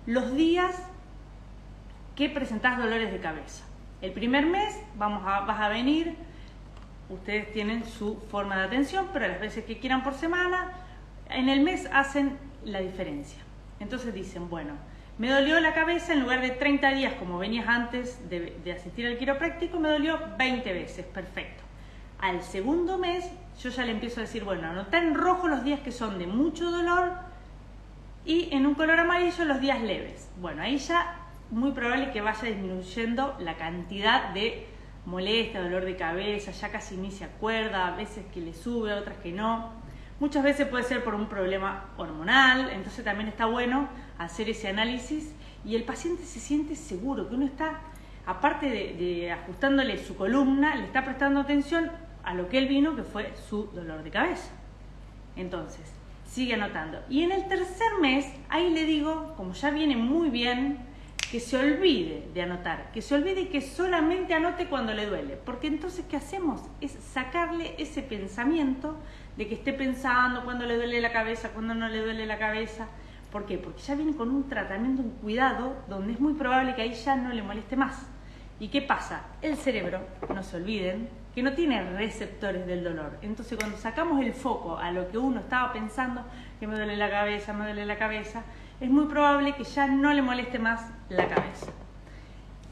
los 0.06 0.34
días 0.34 0.82
que 2.16 2.28
presentás 2.28 2.76
dolores 2.76 3.12
de 3.12 3.20
cabeza. 3.20 3.64
El 4.02 4.10
primer 4.10 4.46
mes 4.46 4.76
vamos 4.96 5.22
a, 5.24 5.40
vas 5.40 5.60
a 5.60 5.68
venir, 5.68 6.16
ustedes 7.08 7.52
tienen 7.52 7.84
su 7.84 8.20
forma 8.32 8.56
de 8.56 8.64
atención, 8.64 9.10
pero 9.12 9.28
las 9.28 9.40
veces 9.40 9.64
que 9.64 9.78
quieran 9.78 10.02
por 10.02 10.14
semana, 10.14 10.85
en 11.30 11.48
el 11.48 11.60
mes 11.60 11.88
hacen 11.92 12.38
la 12.64 12.80
diferencia. 12.80 13.38
Entonces 13.80 14.14
dicen, 14.14 14.48
bueno, 14.48 14.74
me 15.18 15.30
dolió 15.30 15.60
la 15.60 15.72
cabeza 15.72 16.12
en 16.12 16.20
lugar 16.20 16.42
de 16.42 16.50
30 16.50 16.90
días 16.92 17.14
como 17.14 17.38
venías 17.38 17.68
antes 17.68 18.28
de, 18.28 18.72
asistir 18.72 19.06
al 19.06 19.18
quiropráctico, 19.18 19.78
me 19.78 19.88
dolió 19.88 20.20
20 20.38 20.72
veces, 20.72 21.06
perfecto. 21.06 21.62
Al 22.18 22.42
segundo 22.42 22.98
mes 22.98 23.30
yo 23.62 23.70
ya 23.70 23.84
le 23.84 23.92
empiezo 23.92 24.20
a 24.20 24.24
decir, 24.24 24.44
bueno, 24.44 24.68
anota 24.68 24.98
en 24.98 25.14
rojo 25.14 25.48
los 25.48 25.64
días 25.64 25.80
que 25.80 25.92
son 25.92 26.18
de 26.18 26.26
mucho 26.26 26.70
dolor 26.70 27.12
y 28.24 28.54
en 28.54 28.66
un 28.66 28.74
color 28.74 28.98
amarillo 29.00 29.44
los 29.44 29.60
días 29.60 29.80
leves. 29.80 30.28
Bueno, 30.40 30.62
ahí 30.62 30.78
ya 30.78 31.16
muy 31.50 31.72
probable 31.72 32.10
que 32.10 32.20
vaya 32.20 32.42
disminuyendo 32.42 33.36
la 33.38 33.56
cantidad 33.56 34.30
de 34.30 34.66
molestia, 35.06 35.62
dolor 35.62 35.84
de 35.84 35.96
cabeza, 35.96 36.50
ya 36.50 36.70
casi 36.70 36.96
ni 36.96 37.10
se 37.10 37.24
acuerda, 37.24 37.86
a 37.86 37.96
veces 37.96 38.24
que 38.34 38.40
le 38.40 38.52
sube, 38.52 38.92
otras 38.92 39.16
que 39.18 39.32
no. 39.32 39.72
Muchas 40.18 40.42
veces 40.42 40.66
puede 40.68 40.84
ser 40.84 41.04
por 41.04 41.14
un 41.14 41.28
problema 41.28 41.90
hormonal, 41.98 42.70
entonces 42.70 43.04
también 43.04 43.28
está 43.28 43.46
bueno 43.46 43.88
hacer 44.18 44.48
ese 44.48 44.68
análisis 44.68 45.30
y 45.64 45.76
el 45.76 45.84
paciente 45.84 46.24
se 46.24 46.40
siente 46.40 46.74
seguro, 46.74 47.28
que 47.28 47.34
uno 47.34 47.44
está, 47.44 47.80
aparte 48.24 48.70
de, 48.70 48.94
de 48.94 49.32
ajustándole 49.32 50.02
su 50.02 50.16
columna, 50.16 50.74
le 50.74 50.84
está 50.84 51.04
prestando 51.04 51.40
atención 51.40 51.90
a 52.24 52.32
lo 52.32 52.48
que 52.48 52.58
él 52.58 52.66
vino, 52.66 52.96
que 52.96 53.02
fue 53.02 53.32
su 53.48 53.66
dolor 53.66 54.02
de 54.02 54.10
cabeza. 54.10 54.50
Entonces, 55.36 55.82
sigue 56.26 56.54
anotando. 56.54 56.98
Y 57.08 57.22
en 57.22 57.32
el 57.32 57.46
tercer 57.46 57.92
mes, 58.00 58.26
ahí 58.48 58.70
le 58.70 58.84
digo, 58.84 59.34
como 59.36 59.52
ya 59.52 59.70
viene 59.70 59.96
muy 59.96 60.30
bien, 60.30 60.78
que 61.30 61.40
se 61.40 61.56
olvide 61.56 62.28
de 62.34 62.42
anotar, 62.42 62.92
que 62.92 63.02
se 63.02 63.14
olvide 63.14 63.48
que 63.48 63.60
solamente 63.60 64.34
anote 64.34 64.66
cuando 64.66 64.94
le 64.94 65.06
duele. 65.06 65.36
Porque 65.36 65.66
entonces, 65.66 66.04
¿qué 66.08 66.16
hacemos? 66.16 66.62
Es 66.80 66.92
sacarle 66.92 67.74
ese 67.78 68.02
pensamiento 68.02 68.96
de 69.36 69.48
que 69.48 69.54
esté 69.54 69.72
pensando 69.72 70.44
cuando 70.44 70.64
le 70.66 70.76
duele 70.76 71.00
la 71.00 71.12
cabeza, 71.12 71.50
cuando 71.50 71.74
no 71.74 71.88
le 71.88 72.00
duele 72.00 72.26
la 72.26 72.38
cabeza. 72.38 72.86
¿Por 73.30 73.44
qué? 73.44 73.58
Porque 73.58 73.82
ya 73.82 73.94
viene 73.94 74.16
con 74.16 74.30
un 74.30 74.48
tratamiento, 74.48 75.02
un 75.02 75.10
cuidado, 75.10 75.76
donde 75.88 76.14
es 76.14 76.20
muy 76.20 76.34
probable 76.34 76.74
que 76.74 76.82
ahí 76.82 76.94
ya 76.94 77.16
no 77.16 77.32
le 77.32 77.42
moleste 77.42 77.76
más. 77.76 78.06
¿Y 78.58 78.68
qué 78.68 78.80
pasa? 78.80 79.22
El 79.42 79.56
cerebro, 79.56 80.00
no 80.34 80.42
se 80.42 80.56
olviden, 80.56 81.10
que 81.34 81.42
no 81.42 81.52
tiene 81.52 81.82
receptores 81.90 82.66
del 82.66 82.82
dolor. 82.82 83.18
Entonces 83.20 83.58
cuando 83.58 83.76
sacamos 83.76 84.22
el 84.22 84.32
foco 84.32 84.78
a 84.78 84.90
lo 84.90 85.10
que 85.10 85.18
uno 85.18 85.40
estaba 85.40 85.70
pensando, 85.72 86.22
que 86.58 86.66
me 86.66 86.76
duele 86.76 86.96
la 86.96 87.10
cabeza, 87.10 87.52
me 87.52 87.64
duele 87.64 87.84
la 87.84 87.98
cabeza, 87.98 88.42
es 88.80 88.88
muy 88.88 89.04
probable 89.04 89.54
que 89.54 89.64
ya 89.64 89.86
no 89.86 90.14
le 90.14 90.22
moleste 90.22 90.58
más 90.58 90.90
la 91.10 91.28
cabeza. 91.28 91.66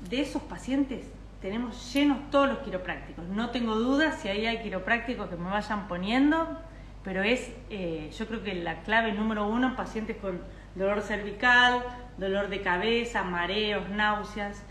De 0.08 0.22
esos 0.22 0.40
pacientes 0.42 1.06
tenemos 1.44 1.92
llenos 1.92 2.30
todos 2.30 2.48
los 2.48 2.58
quiroprácticos. 2.60 3.28
No 3.28 3.50
tengo 3.50 3.74
dudas 3.74 4.18
si 4.18 4.28
ahí 4.28 4.46
hay 4.46 4.62
quiroprácticos 4.62 5.28
que 5.28 5.36
me 5.36 5.50
vayan 5.50 5.88
poniendo, 5.88 6.58
pero 7.02 7.22
es 7.22 7.52
eh, 7.68 8.10
yo 8.18 8.26
creo 8.26 8.42
que 8.42 8.54
la 8.54 8.80
clave 8.80 9.12
número 9.12 9.46
uno 9.46 9.76
pacientes 9.76 10.16
con 10.16 10.40
dolor 10.74 11.02
cervical, 11.02 11.84
dolor 12.16 12.48
de 12.48 12.62
cabeza, 12.62 13.24
mareos, 13.24 13.90
náuseas. 13.90 14.64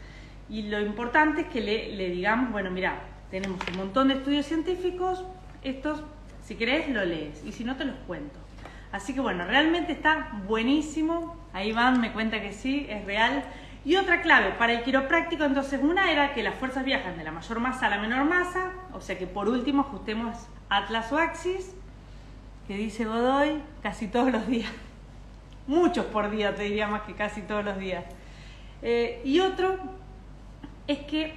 Y 0.49 0.63
lo 0.63 0.79
importante 0.79 1.41
es 1.41 1.47
que 1.49 1.61
le, 1.61 1.95
le 1.95 2.09
digamos, 2.09 2.51
bueno, 2.51 2.71
mira, 2.71 3.03
tenemos 3.29 3.59
un 3.71 3.77
montón 3.77 4.07
de 4.07 4.15
estudios 4.15 4.47
científicos, 4.47 5.23
estos, 5.61 6.01
si 6.43 6.55
querés, 6.55 6.89
lo 6.89 7.05
lees, 7.05 7.45
y 7.45 7.51
si 7.51 7.63
no, 7.63 7.75
te 7.75 7.85
los 7.85 7.97
cuento. 8.07 8.39
Así 8.91 9.13
que 9.13 9.21
bueno, 9.21 9.45
realmente 9.45 9.91
está 9.91 10.41
buenísimo. 10.47 11.35
Ahí 11.53 11.71
van, 11.71 12.01
me 12.01 12.11
cuenta 12.13 12.41
que 12.41 12.51
sí, 12.51 12.87
es 12.89 13.05
real. 13.05 13.43
Y 13.85 13.97
otra 13.97 14.21
clave 14.21 14.51
para 14.51 14.73
el 14.73 14.83
quiropráctico, 14.83 15.43
entonces, 15.43 15.79
una 15.83 16.09
era 16.09 16.33
que 16.33 16.41
las 16.41 16.55
fuerzas 16.55 16.85
viajan 16.85 17.17
de 17.17 17.23
la 17.23 17.31
mayor 17.31 17.59
masa 17.59 17.87
a 17.87 17.89
la 17.89 17.97
menor 17.97 18.23
masa, 18.25 18.71
o 18.93 19.01
sea 19.01 19.17
que 19.17 19.27
por 19.27 19.49
último 19.49 19.81
ajustemos 19.81 20.37
Atlas 20.69 21.11
o 21.11 21.17
Axis, 21.17 21.75
que 22.65 22.77
dice 22.77 23.03
Godoy, 23.03 23.61
casi 23.81 24.07
todos 24.07 24.31
los 24.31 24.47
días. 24.47 24.71
Muchos 25.67 26.05
por 26.05 26.29
día, 26.29 26.55
te 26.55 26.63
diría 26.63 26.87
más 26.87 27.01
que 27.01 27.13
casi 27.13 27.41
todos 27.41 27.65
los 27.65 27.77
días. 27.77 28.05
Eh, 28.81 29.21
y 29.25 29.41
otro 29.41 29.77
es 30.87 30.99
que 30.99 31.33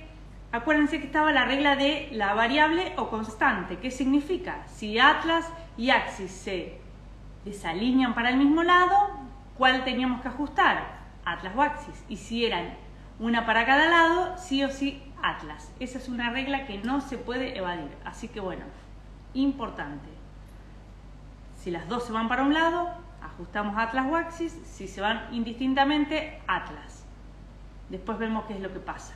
acuérdense 0.52 1.00
que 1.00 1.06
estaba 1.06 1.32
la 1.32 1.44
regla 1.46 1.74
de 1.74 2.08
la 2.12 2.34
variable 2.34 2.92
o 2.96 3.08
constante. 3.08 3.78
¿Qué 3.78 3.90
significa? 3.90 4.64
Si 4.68 5.00
Atlas 5.00 5.48
y 5.76 5.90
Axis 5.90 6.30
se 6.30 6.78
desalinean 7.44 8.14
para 8.14 8.30
el 8.30 8.36
mismo 8.36 8.62
lado, 8.62 8.94
¿cuál 9.58 9.84
teníamos 9.84 10.22
que 10.22 10.28
ajustar? 10.28 10.95
Atlas 11.26 11.52
o 11.54 11.60
Axis. 11.60 12.04
Y 12.08 12.16
si 12.16 12.46
eran 12.46 12.74
una 13.18 13.44
para 13.44 13.66
cada 13.66 13.90
lado, 13.90 14.38
sí 14.38 14.64
o 14.64 14.70
sí 14.70 15.02
Atlas. 15.22 15.70
Esa 15.80 15.98
es 15.98 16.08
una 16.08 16.30
regla 16.30 16.66
que 16.66 16.78
no 16.78 17.02
se 17.02 17.18
puede 17.18 17.58
evadir. 17.58 17.90
Así 18.04 18.28
que 18.28 18.40
bueno, 18.40 18.64
importante. 19.34 20.08
Si 21.58 21.70
las 21.70 21.88
dos 21.88 22.06
se 22.06 22.12
van 22.12 22.28
para 22.28 22.44
un 22.44 22.54
lado, 22.54 22.90
ajustamos 23.22 23.76
Atlas 23.76 24.06
o 24.08 24.16
Axis. 24.16 24.52
Si 24.64 24.88
se 24.88 25.00
van 25.00 25.26
indistintamente, 25.32 26.40
Atlas. 26.46 27.04
Después 27.88 28.18
vemos 28.18 28.44
qué 28.46 28.54
es 28.54 28.60
lo 28.60 28.72
que 28.72 28.80
pasa. 28.80 29.14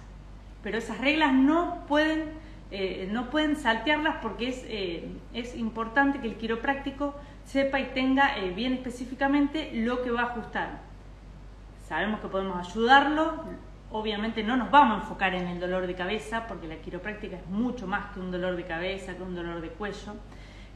Pero 0.63 0.79
esas 0.79 1.01
reglas 1.01 1.33
no 1.33 1.87
pueden, 1.87 2.25
eh, 2.71 3.09
no 3.11 3.31
pueden 3.31 3.57
saltearlas 3.57 4.17
porque 4.21 4.49
es, 4.49 4.65
eh, 4.67 5.09
es 5.33 5.57
importante 5.57 6.21
que 6.21 6.27
el 6.27 6.37
quiropráctico 6.37 7.15
sepa 7.45 7.81
y 7.81 7.87
tenga 7.87 8.37
eh, 8.39 8.51
bien 8.51 8.75
específicamente 8.75 9.71
lo 9.75 10.03
que 10.03 10.11
va 10.11 10.23
a 10.23 10.25
ajustar. 10.25 10.90
Sabemos 11.91 12.21
que 12.21 12.29
podemos 12.29 12.57
ayudarlo, 12.57 13.43
obviamente 13.91 14.45
no 14.45 14.57
nos 14.57 14.71
vamos 14.71 14.99
a 14.99 15.01
enfocar 15.01 15.35
en 15.35 15.49
el 15.49 15.59
dolor 15.59 15.89
de 15.89 15.97
cabeza, 15.97 16.47
porque 16.47 16.69
la 16.69 16.77
quiropráctica 16.77 17.35
es 17.35 17.47
mucho 17.49 17.89
más 17.89 18.15
que 18.15 18.21
un 18.21 18.31
dolor 18.31 18.55
de 18.55 18.65
cabeza, 18.65 19.17
que 19.17 19.23
un 19.25 19.35
dolor 19.35 19.61
de 19.61 19.71
cuello, 19.71 20.15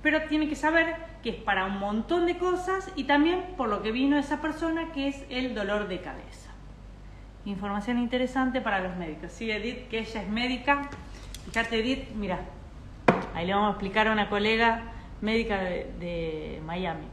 pero 0.03 0.23
tiene 0.23 0.49
que 0.49 0.57
saber 0.57 0.97
que 1.23 1.31
es 1.31 1.37
para 1.37 1.67
un 1.67 1.79
montón 1.79 2.27
de 2.27 2.37
cosas 2.37 2.91
y 2.97 3.05
también 3.05 3.55
por 3.57 3.69
lo 3.69 3.81
que 3.81 3.93
vino 3.93 4.19
esa 4.19 4.43
persona, 4.43 4.91
que 4.91 5.07
es 5.07 5.25
el 5.31 5.55
dolor 5.55 5.87
de 5.87 6.01
cabeza. 6.01 6.51
Información 7.45 8.01
interesante 8.01 8.61
para 8.61 8.81
los 8.81 8.97
médicos. 8.97 9.31
Sí, 9.31 9.53
Edith, 9.53 9.87
que 9.87 10.01
ella 10.01 10.21
es 10.21 10.29
médica. 10.29 10.91
Fíjate, 11.45 11.79
Edith, 11.79 12.11
mira, 12.17 12.41
ahí 13.37 13.47
le 13.47 13.55
vamos 13.55 13.69
a 13.69 13.71
explicar 13.75 14.09
a 14.09 14.13
una 14.13 14.29
colega 14.29 14.83
médica 15.21 15.59
de, 15.59 16.61
Miami. 16.67 17.07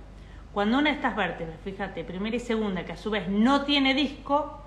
Cuando 0.54 0.80
una 0.80 0.90
de 0.90 0.98
estas 0.98 1.16
vértebras, 1.16 1.58
fíjate, 1.64 2.04
primera 2.04 2.36
y 2.36 2.40
segunda, 2.40 2.84
que 2.86 2.92
a 2.92 2.98
su 2.98 3.10
vez 3.10 3.30
no 3.30 3.64
tiene 3.64 3.94
disco, 3.94 4.62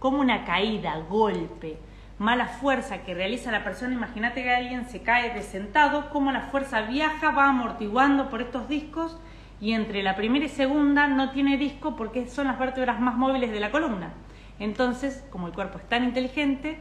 como 0.00 0.20
una 0.20 0.44
caída, 0.44 0.98
golpe, 1.08 1.78
mala 2.18 2.46
fuerza 2.46 3.02
que 3.02 3.14
realiza 3.14 3.52
la 3.52 3.64
persona, 3.64 3.94
imagínate 3.94 4.42
que 4.42 4.54
alguien 4.54 4.88
se 4.88 5.02
cae 5.02 5.32
de 5.32 5.42
sentado, 5.42 6.10
como 6.10 6.32
la 6.32 6.42
fuerza 6.42 6.82
viaja, 6.82 7.30
va 7.30 7.48
amortiguando 7.48 8.28
por 8.28 8.42
estos 8.42 8.68
discos 8.68 9.16
y 9.60 9.72
entre 9.72 10.02
la 10.02 10.16
primera 10.16 10.44
y 10.46 10.48
segunda 10.48 11.06
no 11.06 11.30
tiene 11.30 11.56
disco 11.56 11.96
porque 11.96 12.26
son 12.28 12.48
las 12.48 12.58
vértebras 12.58 13.00
más 13.00 13.14
móviles 13.14 13.52
de 13.52 13.60
la 13.60 13.70
columna. 13.70 14.12
Entonces, 14.58 15.24
como 15.30 15.46
el 15.46 15.52
cuerpo 15.52 15.78
es 15.78 15.88
tan 15.88 16.04
inteligente, 16.04 16.78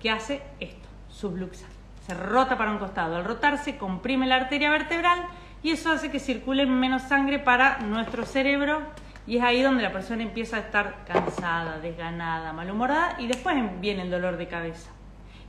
¿qué 0.00 0.10
hace 0.10 0.42
esto? 0.58 0.88
Subluxa 1.08 1.66
se 2.10 2.14
rota 2.14 2.58
para 2.58 2.72
un 2.72 2.78
costado. 2.78 3.16
Al 3.16 3.24
rotarse 3.24 3.76
comprime 3.76 4.26
la 4.26 4.36
arteria 4.36 4.70
vertebral 4.70 5.20
y 5.62 5.70
eso 5.70 5.90
hace 5.90 6.10
que 6.10 6.18
circule 6.18 6.66
menos 6.66 7.02
sangre 7.02 7.38
para 7.38 7.78
nuestro 7.80 8.24
cerebro 8.24 8.82
y 9.26 9.36
es 9.36 9.42
ahí 9.42 9.62
donde 9.62 9.82
la 9.82 9.92
persona 9.92 10.22
empieza 10.22 10.56
a 10.56 10.60
estar 10.60 11.04
cansada, 11.06 11.78
desganada, 11.78 12.52
malhumorada 12.52 13.16
y 13.18 13.26
después 13.26 13.56
viene 13.80 14.02
el 14.02 14.10
dolor 14.10 14.36
de 14.36 14.48
cabeza. 14.48 14.90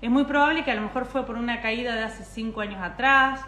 Es 0.01 0.09
muy 0.09 0.25
probable 0.25 0.63
que 0.63 0.71
a 0.71 0.75
lo 0.75 0.81
mejor 0.81 1.05
fue 1.05 1.25
por 1.25 1.37
una 1.37 1.61
caída 1.61 1.95
de 1.95 2.03
hace 2.03 2.23
cinco 2.23 2.61
años 2.61 2.81
atrás, 2.81 3.41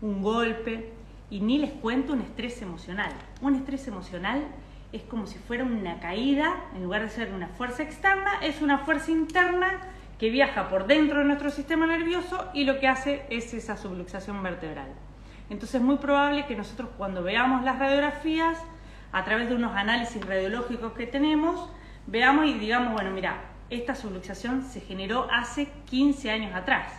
un 0.00 0.22
golpe 0.22 0.92
y 1.30 1.40
ni 1.40 1.58
les 1.58 1.70
cuento 1.70 2.12
un 2.12 2.22
estrés 2.22 2.60
emocional. 2.62 3.12
Un 3.40 3.54
estrés 3.54 3.86
emocional 3.88 4.42
es 4.92 5.02
como 5.02 5.26
si 5.26 5.38
fuera 5.38 5.64
una 5.64 6.00
caída, 6.00 6.64
en 6.74 6.82
lugar 6.82 7.02
de 7.02 7.10
ser 7.10 7.32
una 7.32 7.48
fuerza 7.48 7.82
externa, 7.82 8.40
es 8.42 8.62
una 8.62 8.78
fuerza 8.78 9.10
interna 9.10 9.80
que 10.18 10.30
viaja 10.30 10.68
por 10.68 10.86
dentro 10.86 11.20
de 11.20 11.26
nuestro 11.26 11.50
sistema 11.50 11.86
nervioso 11.86 12.50
y 12.54 12.64
lo 12.64 12.80
que 12.80 12.88
hace 12.88 13.26
es 13.30 13.52
esa 13.54 13.76
subluxación 13.76 14.42
vertebral. 14.42 14.88
Entonces 15.50 15.76
es 15.76 15.82
muy 15.82 15.96
probable 15.96 16.46
que 16.46 16.56
nosotros 16.56 16.90
cuando 16.96 17.22
veamos 17.22 17.64
las 17.64 17.78
radiografías, 17.78 18.58
a 19.12 19.24
través 19.24 19.48
de 19.48 19.54
unos 19.54 19.74
análisis 19.74 20.24
radiológicos 20.24 20.92
que 20.92 21.06
tenemos, 21.06 21.70
veamos 22.06 22.46
y 22.46 22.54
digamos, 22.54 22.92
bueno, 22.92 23.10
mira, 23.10 23.44
esta 23.70 23.94
subluxación 23.94 24.62
se 24.62 24.80
generó 24.80 25.28
hace 25.30 25.68
15 25.86 26.30
años 26.30 26.54
atrás. 26.54 26.92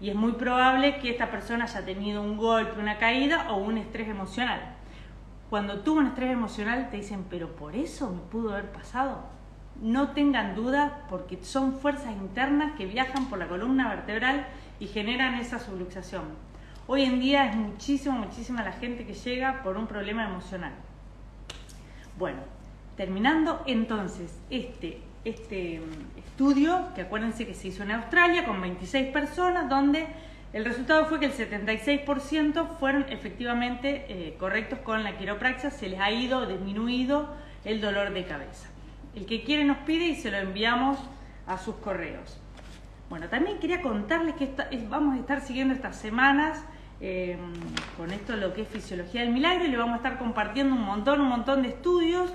Y 0.00 0.10
es 0.10 0.16
muy 0.16 0.32
probable 0.32 0.98
que 0.98 1.10
esta 1.10 1.30
persona 1.30 1.64
haya 1.64 1.84
tenido 1.84 2.22
un 2.22 2.36
golpe, 2.36 2.80
una 2.80 2.98
caída 2.98 3.50
o 3.50 3.56
un 3.56 3.78
estrés 3.78 4.08
emocional. 4.08 4.60
Cuando 5.48 5.80
tuvo 5.80 6.00
un 6.00 6.08
estrés 6.08 6.32
emocional 6.32 6.90
te 6.90 6.96
dicen, 6.96 7.24
pero 7.30 7.54
por 7.54 7.76
eso 7.76 8.10
me 8.10 8.20
pudo 8.20 8.52
haber 8.52 8.72
pasado 8.72 9.36
no 9.80 10.10
tengan 10.10 10.54
duda 10.54 11.04
porque 11.08 11.42
son 11.42 11.78
fuerzas 11.78 12.12
internas 12.12 12.72
que 12.76 12.86
viajan 12.86 13.26
por 13.26 13.38
la 13.38 13.48
columna 13.48 13.88
vertebral 13.88 14.46
y 14.80 14.86
generan 14.86 15.34
esa 15.34 15.58
subluxación. 15.58 16.24
Hoy 16.88 17.02
en 17.02 17.18
día 17.18 17.46
es 17.46 17.56
muchísimo, 17.56 18.16
muchísima 18.16 18.62
la 18.62 18.70
gente 18.70 19.04
que 19.04 19.14
llega 19.14 19.62
por 19.64 19.76
un 19.76 19.88
problema 19.88 20.24
emocional. 20.24 20.72
Bueno, 22.16 22.38
terminando 22.96 23.62
entonces 23.66 24.38
este 24.50 25.00
este 25.24 25.80
mm, 25.80 26.18
estudio, 26.18 26.94
que 26.94 27.02
acuérdense 27.02 27.44
que 27.44 27.54
se 27.54 27.68
hizo 27.68 27.82
en 27.82 27.90
Australia 27.90 28.44
con 28.44 28.60
26 28.60 29.08
personas, 29.08 29.68
donde 29.68 30.06
el 30.52 30.64
resultado 30.64 31.06
fue 31.06 31.18
que 31.18 31.26
el 31.26 31.32
76% 31.32 32.78
fueron 32.78 33.06
efectivamente 33.08 34.06
eh, 34.08 34.36
correctos 34.38 34.78
con 34.78 35.02
la 35.02 35.18
quiropraxia, 35.18 35.72
se 35.72 35.88
les 35.88 35.98
ha 35.98 36.12
ido 36.12 36.46
disminuido 36.46 37.34
el 37.64 37.80
dolor 37.80 38.12
de 38.12 38.24
cabeza. 38.24 38.68
El 39.16 39.26
que 39.26 39.42
quiere 39.42 39.64
nos 39.64 39.78
pide 39.78 40.06
y 40.06 40.14
se 40.14 40.30
lo 40.30 40.36
enviamos 40.36 40.96
a 41.48 41.58
sus 41.58 41.74
correos. 41.76 42.40
Bueno, 43.10 43.28
también 43.28 43.58
quería 43.58 43.82
contarles 43.82 44.36
que 44.36 44.54
vamos 44.88 45.16
a 45.16 45.18
estar 45.18 45.40
siguiendo 45.40 45.74
estas 45.74 45.96
semanas 45.96 46.64
eh, 47.00 47.36
con 47.96 48.10
esto 48.10 48.36
lo 48.36 48.54
que 48.54 48.62
es 48.62 48.68
fisiología 48.68 49.20
del 49.20 49.30
milagro 49.30 49.64
y 49.64 49.68
le 49.68 49.76
vamos 49.76 49.94
a 49.94 49.96
estar 49.96 50.18
compartiendo 50.18 50.74
un 50.74 50.82
montón, 50.82 51.20
un 51.20 51.28
montón 51.28 51.62
de 51.62 51.68
estudios. 51.68 52.30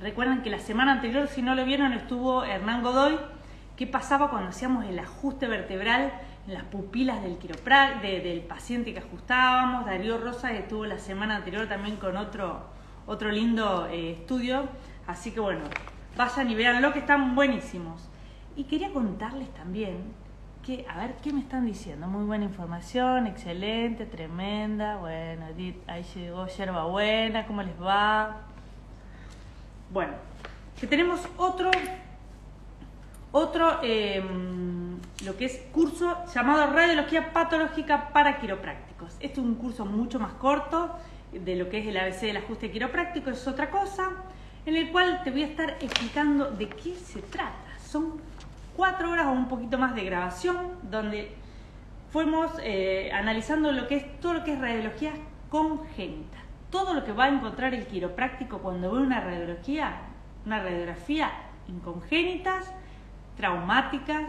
Recuerden 0.00 0.42
que 0.42 0.50
la 0.50 0.58
semana 0.58 0.92
anterior, 0.92 1.28
si 1.28 1.40
no 1.40 1.54
lo 1.54 1.64
vieron, 1.64 1.92
estuvo 1.92 2.44
Hernán 2.44 2.82
Godoy. 2.82 3.18
¿Qué 3.76 3.86
pasaba 3.86 4.30
cuando 4.30 4.50
hacíamos 4.50 4.84
el 4.84 4.98
ajuste 4.98 5.48
vertebral 5.48 6.12
en 6.46 6.54
las 6.54 6.64
pupilas 6.64 7.22
del 7.22 7.38
del 8.02 8.40
paciente 8.42 8.92
que 8.92 9.00
ajustábamos? 9.00 9.86
Darío 9.86 10.18
Rosa 10.18 10.52
estuvo 10.52 10.84
la 10.84 10.98
semana 10.98 11.36
anterior 11.36 11.66
también 11.66 11.96
con 11.96 12.16
otro, 12.16 12.66
otro 13.06 13.30
lindo 13.30 13.86
eh, 13.90 14.12
estudio. 14.12 14.68
Así 15.06 15.32
que 15.32 15.40
bueno, 15.40 15.64
vayan 16.16 16.50
y 16.50 16.54
vean 16.54 16.82
lo 16.82 16.92
que 16.92 17.00
están 17.00 17.34
buenísimos. 17.34 18.08
Y 18.56 18.64
quería 18.64 18.92
contarles 18.92 19.52
también 19.54 20.14
que, 20.64 20.86
a 20.88 20.98
ver, 20.98 21.14
¿qué 21.22 21.32
me 21.32 21.40
están 21.40 21.66
diciendo? 21.66 22.06
Muy 22.06 22.24
buena 22.24 22.44
información, 22.44 23.26
excelente, 23.26 24.06
tremenda. 24.06 24.96
Bueno, 24.96 25.46
ahí 25.86 26.04
llegó 26.14 26.46
Yerba 26.46 26.86
Buena, 26.86 27.46
¿cómo 27.46 27.62
les 27.62 27.80
va? 27.80 28.40
Bueno, 29.90 30.14
que 30.80 30.86
tenemos 30.86 31.20
otro, 31.36 31.70
otro, 33.32 33.80
em, 33.82 34.96
lo 35.24 35.36
que 35.36 35.44
es 35.44 35.58
curso 35.70 36.24
llamado 36.34 36.72
Radiología 36.72 37.32
Patológica 37.32 38.08
para 38.12 38.38
Quiroprácticos. 38.38 39.12
Este 39.20 39.40
es 39.40 39.46
un 39.46 39.56
curso 39.56 39.84
mucho 39.84 40.18
más 40.18 40.32
corto 40.32 40.96
de 41.32 41.56
lo 41.56 41.68
que 41.68 41.80
es 41.80 41.86
el 41.86 41.96
ABC 41.96 42.22
del 42.22 42.38
ajuste 42.38 42.70
quiropráctico, 42.70 43.30
es 43.30 43.46
otra 43.46 43.70
cosa, 43.70 44.10
en 44.64 44.76
el 44.76 44.90
cual 44.90 45.20
te 45.24 45.30
voy 45.30 45.42
a 45.42 45.46
estar 45.46 45.70
explicando 45.80 46.50
de 46.50 46.68
qué 46.68 46.94
se 46.94 47.20
trata. 47.20 47.78
Son 47.84 48.20
cuatro 48.76 49.10
horas 49.10 49.26
o 49.26 49.32
un 49.32 49.48
poquito 49.48 49.78
más 49.78 49.94
de 49.94 50.04
grabación, 50.04 50.56
donde 50.82 51.34
fuimos 52.10 52.52
eh, 52.62 53.10
analizando 53.12 53.72
lo 53.72 53.86
que 53.88 53.96
es 53.96 54.20
todo 54.20 54.34
lo 54.34 54.44
que 54.44 54.52
es 54.52 54.60
radiología 54.60 55.12
congénita. 55.48 56.38
Todo 56.70 56.94
lo 56.94 57.04
que 57.04 57.12
va 57.12 57.24
a 57.24 57.28
encontrar 57.28 57.74
el 57.74 57.86
quiropráctico 57.86 58.58
cuando 58.58 58.92
ve 58.92 59.00
una 59.00 59.20
radiología, 59.20 59.96
una 60.44 60.62
radiografía 60.62 61.30
en 61.68 61.78
congénitas, 61.80 62.72
traumáticas, 63.36 64.24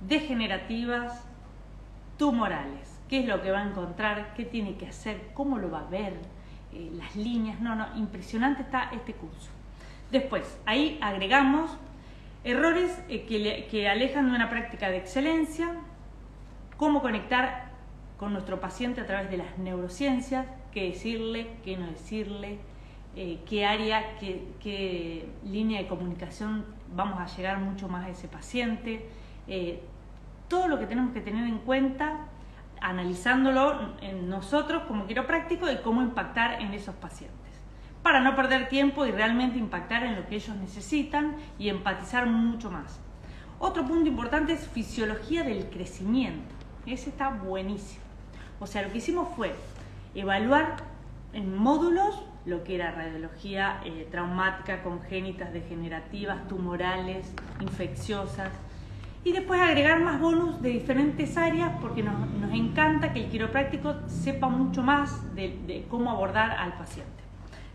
degenerativas, 0.00 1.24
tumorales. 2.16 2.98
¿Qué 3.08 3.20
es 3.20 3.26
lo 3.26 3.42
que 3.42 3.50
va 3.50 3.60
a 3.60 3.68
encontrar? 3.68 4.34
¿Qué 4.34 4.44
tiene 4.44 4.76
que 4.76 4.86
hacer? 4.86 5.30
¿Cómo 5.34 5.58
lo 5.58 5.70
va 5.70 5.80
a 5.80 5.90
ver? 5.90 6.14
Eh, 6.72 6.90
las 6.94 7.16
líneas. 7.16 7.60
No, 7.60 7.74
no, 7.74 7.86
impresionante 7.96 8.62
está 8.62 8.90
este 8.92 9.14
curso. 9.14 9.50
Después, 10.10 10.58
ahí 10.66 10.98
agregamos 11.00 11.70
Errores 12.42 12.98
eh, 13.10 13.26
que, 13.70 13.88
alejan 13.88 14.30
de 14.30 14.34
una 14.34 14.48
práctica 14.48 14.88
de 14.88 14.96
excelencia, 14.96 15.74
cómo 16.78 17.02
conectar 17.02 17.70
con 18.16 18.32
nuestro 18.32 18.60
paciente 18.60 19.02
a 19.02 19.06
través 19.06 19.30
de 19.30 19.36
las 19.36 19.58
neurociencias, 19.58 20.46
qué 20.72 20.84
decirle, 20.84 21.48
qué 21.62 21.76
no 21.76 21.86
decirle, 21.88 22.58
eh, 23.14 23.40
qué 23.46 23.66
área, 23.66 24.16
qué, 24.18 25.28
línea 25.44 25.82
de 25.82 25.86
comunicación 25.86 26.64
vamos 26.94 27.20
a 27.20 27.26
llegar 27.36 27.58
mucho 27.58 27.88
más 27.88 28.06
a 28.06 28.08
ese 28.08 28.26
paciente, 28.26 29.06
eh, 29.46 29.82
todo 30.48 30.66
lo 30.66 30.78
que 30.78 30.86
tenemos 30.86 31.12
que 31.12 31.20
tener 31.20 31.46
en 31.46 31.58
cuenta 31.58 32.26
analizándolo 32.80 33.96
en 34.00 34.30
nosotros 34.30 34.84
como 34.84 35.06
quiropráctico 35.06 35.70
y 35.70 35.76
cómo 35.78 36.00
impactar 36.00 36.62
en 36.62 36.72
esos 36.72 36.94
pacientes 36.94 37.49
para 38.02 38.20
no 38.20 38.34
perder 38.34 38.68
tiempo 38.68 39.04
y 39.06 39.10
realmente 39.10 39.58
impactar 39.58 40.04
en 40.04 40.16
lo 40.16 40.26
que 40.26 40.36
ellos 40.36 40.56
necesitan 40.56 41.36
y 41.58 41.68
empatizar 41.68 42.26
mucho 42.26 42.70
más. 42.70 42.98
Otro 43.58 43.86
punto 43.86 44.08
importante 44.08 44.54
es 44.54 44.66
fisiología 44.68 45.42
del 45.42 45.68
crecimiento. 45.68 46.54
Ese 46.86 47.10
está 47.10 47.28
buenísimo. 47.28 48.02
O 48.58 48.66
sea, 48.66 48.82
lo 48.82 48.90
que 48.90 48.98
hicimos 48.98 49.28
fue 49.36 49.54
evaluar 50.14 50.76
en 51.34 51.56
módulos 51.56 52.22
lo 52.46 52.64
que 52.64 52.76
era 52.76 52.90
radiología 52.90 53.82
eh, 53.84 54.08
traumática, 54.10 54.82
congénitas, 54.82 55.52
degenerativas, 55.52 56.48
tumorales, 56.48 57.30
infecciosas, 57.60 58.50
y 59.22 59.32
después 59.32 59.60
agregar 59.60 60.00
más 60.00 60.18
bonus 60.18 60.62
de 60.62 60.70
diferentes 60.70 61.36
áreas 61.36 61.72
porque 61.82 62.02
nos, 62.02 62.14
encanta 62.54 63.12
que 63.12 63.24
el 63.24 63.30
quiropráctico 63.30 63.94
sepa 64.08 64.48
mucho 64.48 64.82
más 64.82 65.34
de 65.34 65.84
cómo 65.90 66.10
abordar 66.10 66.52
al 66.52 66.72
paciente. 66.72 67.19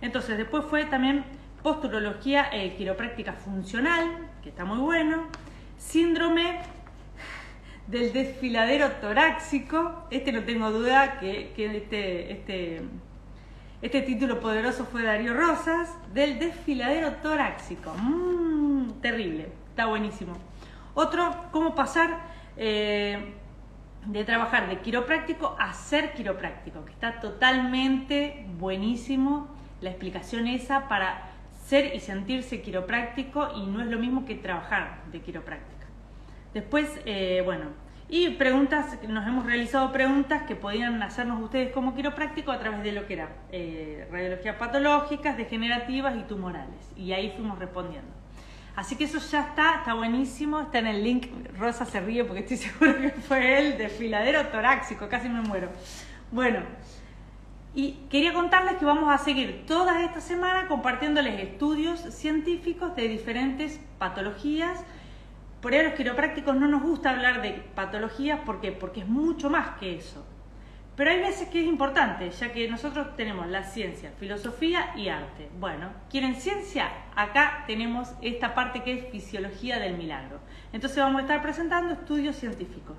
Entonces, 0.05 0.37
después 0.37 0.63
fue 0.65 0.85
también 0.85 1.25
posturología 1.63 2.49
eh, 2.53 2.75
quiropráctica 2.77 3.33
funcional, 3.33 4.29
que 4.43 4.49
está 4.49 4.63
muy 4.63 4.77
bueno, 4.77 5.23
síndrome 5.79 6.59
del 7.87 8.13
desfiladero 8.13 8.91
torácico, 9.01 10.05
este 10.11 10.31
no 10.31 10.43
tengo 10.43 10.69
duda 10.69 11.19
que, 11.19 11.53
este, 11.57 12.31
este, 12.31 12.83
este 13.81 14.01
título 14.03 14.39
poderoso 14.39 14.85
fue 14.85 15.01
Darío 15.01 15.33
Rosas, 15.33 15.89
del 16.13 16.37
desfiladero 16.37 17.13
torácico, 17.13 17.91
mm, 17.97 19.01
terrible, 19.01 19.49
está 19.69 19.87
buenísimo. 19.87 20.33
Otro, 20.93 21.47
cómo 21.51 21.73
pasar 21.73 22.19
eh, 22.57 23.33
de 24.05 24.23
trabajar 24.23 24.69
de 24.69 24.81
quiropráctico 24.81 25.55
a 25.57 25.73
ser 25.73 26.13
quiropráctico, 26.13 26.85
que 26.85 26.91
está 26.91 27.19
totalmente 27.19 28.45
buenísimo 28.59 29.54
la 29.81 29.89
explicación 29.89 30.47
esa 30.47 30.88
para 30.88 31.29
ser 31.65 31.95
y 31.95 31.99
sentirse 31.99 32.61
quiropráctico 32.61 33.49
y 33.55 33.65
no 33.65 33.81
es 33.81 33.88
lo 33.88 33.97
mismo 33.99 34.25
que 34.25 34.35
trabajar 34.35 35.01
de 35.11 35.21
quiropráctica. 35.21 35.85
Después, 36.53 36.89
eh, 37.05 37.41
bueno, 37.43 37.65
y 38.07 38.29
preguntas, 38.31 38.99
nos 39.07 39.25
hemos 39.25 39.45
realizado 39.47 39.91
preguntas 39.91 40.43
que 40.43 40.55
podían 40.55 41.01
hacernos 41.01 41.41
ustedes 41.41 41.71
como 41.73 41.95
quiropráctico 41.95 42.51
a 42.51 42.59
través 42.59 42.83
de 42.83 42.91
lo 42.91 43.07
que 43.07 43.13
era 43.13 43.29
eh, 43.51 44.07
radiología 44.11 44.59
patológicas, 44.59 45.38
degenerativas 45.38 46.15
y 46.15 46.21
tumorales. 46.21 46.91
Y 46.95 47.13
ahí 47.13 47.33
fuimos 47.35 47.57
respondiendo. 47.57 48.07
Así 48.75 48.95
que 48.95 49.05
eso 49.05 49.17
ya 49.17 49.41
está, 49.41 49.77
está 49.77 49.95
buenísimo, 49.95 50.61
está 50.61 50.79
en 50.79 50.88
el 50.88 51.03
link. 51.03 51.27
Rosa 51.57 51.85
se 51.85 51.99
ríe 51.99 52.23
porque 52.25 52.41
estoy 52.41 52.57
seguro 52.69 52.95
que 52.95 53.09
fue 53.09 53.57
él, 53.57 53.77
desfiladero 53.77 54.45
torácico, 54.47 55.09
casi 55.09 55.27
me 55.27 55.41
muero. 55.41 55.69
Bueno, 56.31 56.59
y 57.75 57.97
quería 58.09 58.33
contarles 58.33 58.77
que 58.77 58.85
vamos 58.85 59.13
a 59.13 59.17
seguir 59.17 59.65
toda 59.67 60.05
esta 60.05 60.21
semana 60.21 60.69
compartiéndoles 60.69 61.41
estudios 61.41 61.99
científicos 61.99 62.95
de 62.95 63.09
diferentes 63.09 63.81
patologías. 63.99 64.81
Por 65.61 65.73
ahí 65.73 65.83
los 65.83 65.93
quiroprácticos 65.93 66.55
no 66.55 66.67
nos 66.67 66.81
gusta 66.81 67.09
hablar 67.09 67.41
de 67.41 67.51
patologías 67.75 68.39
porque, 68.45 68.71
porque 68.71 69.01
es 69.01 69.07
mucho 69.07 69.49
más 69.49 69.77
que 69.77 69.95
eso. 69.95 70.25
Pero 70.95 71.11
hay 71.11 71.19
veces 71.19 71.49
que 71.49 71.59
es 71.59 71.67
importante, 71.67 72.29
ya 72.29 72.53
que 72.53 72.69
nosotros 72.69 73.17
tenemos 73.17 73.47
la 73.47 73.63
ciencia, 73.63 74.13
filosofía 74.17 74.93
y 74.95 75.09
arte. 75.09 75.49
Bueno, 75.59 75.89
¿quieren 76.09 76.35
ciencia? 76.35 76.89
Acá 77.13 77.65
tenemos 77.67 78.13
esta 78.21 78.55
parte 78.55 78.83
que 78.83 78.93
es 78.93 79.11
fisiología 79.11 79.79
del 79.79 79.97
milagro. 79.97 80.39
Entonces 80.71 80.99
vamos 80.99 81.19
a 81.19 81.21
estar 81.23 81.41
presentando 81.41 81.93
estudios 81.93 82.38
científicos. 82.38 82.95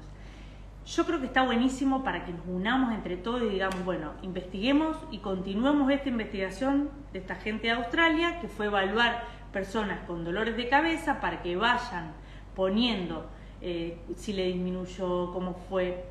Yo 0.87 1.05
creo 1.05 1.19
que 1.19 1.27
está 1.27 1.43
buenísimo 1.43 2.05
para 2.05 2.25
que 2.25 2.33
nos 2.33 2.47
unamos 2.47 2.95
entre 2.95 3.17
todos 3.17 3.43
y 3.43 3.49
digamos, 3.49 3.85
bueno, 3.85 4.13
investiguemos 4.23 4.97
y 5.11 5.19
continuemos 5.19 5.91
esta 5.91 6.09
investigación 6.09 6.91
de 7.13 7.19
esta 7.19 7.35
gente 7.35 7.67
de 7.67 7.73
Australia 7.73 8.41
que 8.41 8.47
fue 8.47 8.67
evaluar 8.67 9.25
personas 9.53 10.07
con 10.07 10.25
dolores 10.25 10.57
de 10.57 10.69
cabeza 10.69 11.21
para 11.21 11.43
que 11.43 11.57
vayan 11.57 12.13
poniendo 12.55 13.29
eh, 13.61 13.99
si 14.15 14.33
le 14.33 14.47
disminuyó, 14.47 15.33
cómo 15.33 15.55
fue, 15.69 16.05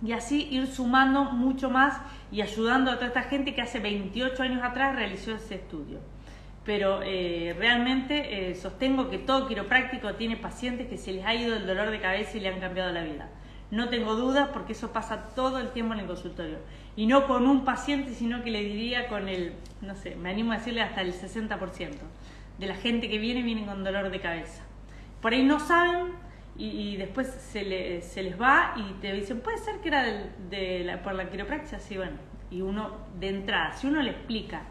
y 0.00 0.12
así 0.12 0.46
ir 0.48 0.68
sumando 0.68 1.24
mucho 1.24 1.68
más 1.68 2.00
y 2.30 2.40
ayudando 2.40 2.92
a 2.92 2.94
toda 2.94 3.08
esta 3.08 3.22
gente 3.22 3.52
que 3.52 3.62
hace 3.62 3.80
28 3.80 4.40
años 4.44 4.62
atrás 4.62 4.94
realizó 4.94 5.34
ese 5.34 5.56
estudio. 5.56 5.98
Pero 6.64 7.00
eh, 7.02 7.56
realmente 7.58 8.50
eh, 8.50 8.54
sostengo 8.54 9.10
que 9.10 9.18
todo 9.18 9.48
quiropráctico 9.48 10.14
tiene 10.14 10.36
pacientes 10.36 10.86
que 10.86 10.98
se 10.98 11.12
les 11.12 11.26
ha 11.26 11.34
ido 11.34 11.56
el 11.56 11.66
dolor 11.66 11.90
de 11.90 12.00
cabeza 12.00 12.36
y 12.36 12.40
le 12.40 12.50
han 12.50 12.60
cambiado 12.60 12.92
la 12.92 13.02
vida. 13.02 13.28
No 13.70 13.88
tengo 13.88 14.14
dudas 14.14 14.48
porque 14.52 14.72
eso 14.72 14.92
pasa 14.92 15.28
todo 15.34 15.58
el 15.58 15.70
tiempo 15.70 15.94
en 15.94 16.00
el 16.00 16.06
consultorio. 16.06 16.58
Y 16.96 17.06
no 17.06 17.26
con 17.26 17.46
un 17.46 17.64
paciente, 17.64 18.14
sino 18.14 18.42
que 18.42 18.50
le 18.50 18.62
diría 18.62 19.08
con 19.08 19.28
el, 19.28 19.54
no 19.82 19.94
sé, 19.94 20.16
me 20.16 20.30
animo 20.30 20.52
a 20.52 20.58
decirle 20.58 20.82
hasta 20.82 21.02
el 21.02 21.12
60% 21.12 21.96
de 22.58 22.66
la 22.66 22.74
gente 22.74 23.08
que 23.08 23.18
viene 23.18 23.42
viene 23.42 23.66
con 23.66 23.84
dolor 23.84 24.10
de 24.10 24.20
cabeza. 24.20 24.62
Por 25.20 25.32
ahí 25.32 25.44
no 25.44 25.60
saben 25.60 26.12
y, 26.56 26.96
después 26.96 27.28
se, 27.28 27.62
les 27.62 28.40
va 28.40 28.74
y 28.76 29.00
te 29.00 29.12
dicen, 29.12 29.40
puede 29.40 29.58
ser 29.58 29.76
que 29.76 29.88
era 29.88 30.02
de 30.02 30.98
por 31.04 31.14
la 31.14 31.30
quiropraxia, 31.30 31.78
sí, 31.78 31.96
bueno. 31.96 32.16
Y 32.50 32.62
uno, 32.62 32.96
de 33.20 33.28
entrada, 33.28 33.74
si 33.74 33.86
uno 33.86 34.02
le 34.02 34.10
explica 34.10 34.62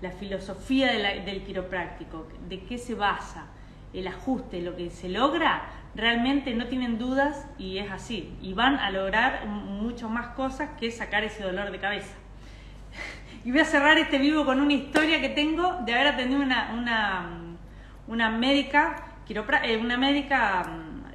la 0.00 0.10
filosofía 0.10 0.92
del 0.92 1.42
quiropráctico, 1.44 2.26
de 2.48 2.60
qué 2.64 2.78
se 2.78 2.94
basa, 2.94 3.46
el 3.94 4.08
ajuste, 4.08 4.60
lo 4.60 4.76
que 4.76 4.90
se 4.90 5.08
logra, 5.08 5.70
realmente 5.94 6.54
no 6.54 6.66
tienen 6.66 6.98
dudas 6.98 7.46
y 7.58 7.78
es 7.78 7.90
así. 7.90 8.36
Y 8.42 8.52
van 8.52 8.76
a 8.76 8.90
lograr 8.90 9.46
mucho 9.46 10.08
más 10.08 10.28
cosas 10.28 10.70
que 10.78 10.90
sacar 10.90 11.24
ese 11.24 11.42
dolor 11.42 11.70
de 11.70 11.78
cabeza. 11.78 12.14
Y 13.44 13.50
voy 13.50 13.60
a 13.60 13.66
cerrar 13.66 13.98
este 13.98 14.16
vivo 14.16 14.46
con 14.46 14.58
una 14.58 14.72
historia 14.72 15.20
que 15.20 15.28
tengo 15.28 15.82
de 15.84 15.92
haber 15.92 16.06
atendido 16.06 16.40
una, 16.40 16.72
una, 16.72 17.28
una 18.06 18.30
médica, 18.30 19.04
eh, 19.28 19.76
una 19.76 19.98
médica, 19.98 20.64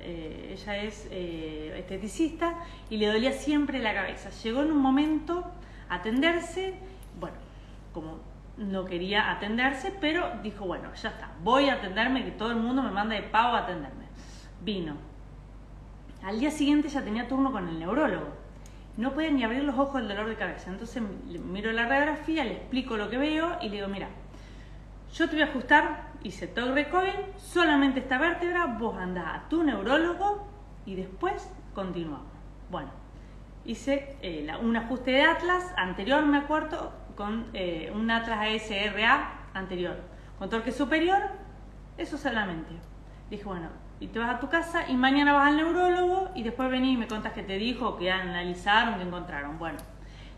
eh, 0.02 0.52
ella 0.54 0.78
es 0.78 1.08
eh, 1.10 1.74
esteticista 1.76 2.54
y 2.88 2.98
le 2.98 3.08
dolía 3.08 3.32
siempre 3.32 3.80
la 3.80 3.96
cabeza. 3.96 4.30
Llegó 4.44 4.62
en 4.62 4.72
un 4.72 4.78
momento 4.78 5.52
a 5.89 5.96
atenderse, 5.96 6.76
bueno, 7.20 7.38
como 7.94 8.20
no 8.60 8.84
quería 8.84 9.32
atenderse, 9.32 9.93
pero 10.02 10.30
dijo, 10.43 10.65
bueno, 10.65 10.93
ya 10.93 11.10
está, 11.10 11.32
voy 11.41 11.69
a 11.69 11.76
atenderme, 11.76 12.26
que 12.26 12.32
todo 12.32 12.52
el 12.52 12.58
mundo 12.58 12.84
me 12.84 12.91
manda 12.91 13.15
de 13.15 13.24
pago 13.24 13.56
a 13.56 13.60
atenderme. 13.60 14.06
Vino. 14.62 14.95
Al 16.24 16.39
día 16.39 16.52
siguiente 16.52 16.89
ya 16.89 17.02
tenía 17.02 17.28
turno 17.28 17.52
con 17.52 17.69
el 17.69 17.80
neurólogo. 17.80 18.28
No 18.98 19.13
podía 19.13 19.32
ni 19.32 19.45
abrir 19.45 19.63
los 19.63 19.80
ojos 19.80 20.02
del 20.02 20.10
dolor 20.10 20.28
de 20.28 20.36
cabeza. 20.36 20.69
Entonces 20.69 21.02
miro 21.02 21.72
la 21.72 21.86
radiografía, 21.86 22.43
le 22.43 22.58
explico 22.58 22.98
lo 22.98 23.10
que 23.10 23.17
veo 23.17 23.58
y 23.62 23.69
le 23.69 23.78
digo, 23.78 23.88
mira, 23.88 24.10
yo 25.13 25.30
te 25.30 25.36
voy 25.36 25.43
a 25.43 25.45
ajustar, 25.45 26.10
hice 26.22 26.48
todo 26.48 26.76
recoil, 26.76 27.13
solamente 27.38 28.02
esta 28.02 28.17
vértebra, 28.17 28.65
vos 28.65 28.98
andás 28.98 29.38
a 29.38 29.50
tu 29.50 29.63
neurólogo 29.63 30.45
y 30.86 30.95
después 30.95 31.50
continuamos. 31.74 32.28
Bueno, 32.69 32.89
hice 33.63 34.17
eh, 34.22 34.45
un 34.62 34.76
ajuste 34.76 35.12
de 35.12 35.24
Atlas, 35.24 35.74
anterior 35.78 36.26
me 36.26 36.38
acuerdo, 36.38 36.91
con 37.19 37.47
eh, 37.51 37.91
un 37.93 38.10
Atlas 38.10 38.39
ASRA 38.39 39.49
anterior, 39.53 39.97
con 40.38 40.49
torque 40.49 40.71
superior, 40.71 41.21
eso 41.97 42.17
solamente. 42.17 42.71
Dije, 43.29 43.43
bueno, 43.43 43.67
y 43.99 44.08
te 44.08 44.19
vas 44.19 44.34
a 44.36 44.39
tu 44.39 44.47
casa 44.47 44.89
y 44.89 44.95
mañana 44.95 45.34
vas 45.34 45.49
al 45.49 45.58
neurólogo 45.58 46.29
y 46.34 46.43
después 46.43 46.71
venís 46.71 46.93
y 46.93 46.97
me 46.97 47.10
contas 47.10 47.34
que 47.34 47.43
te 47.43 47.58
dijo, 47.58 47.97
que 47.97 48.10
analizaron, 48.10 48.95
que 48.95 49.01
encontraron. 49.01 49.60
Bueno, 49.60 49.79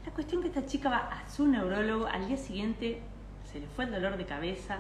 la 0.08 0.12
cuestión 0.12 0.42
que 0.42 0.48
esta 0.48 0.66
chica 0.66 0.90
va 0.90 0.98
a 0.98 1.30
su 1.30 1.48
neurólogo, 1.48 2.08
al 2.08 2.28
día 2.28 2.38
siguiente 2.38 3.00
se 3.44 3.60
le 3.60 3.68
fue 3.68 3.86
el 3.86 3.92
dolor 3.92 4.18
de 4.18 4.26
cabeza. 4.26 4.80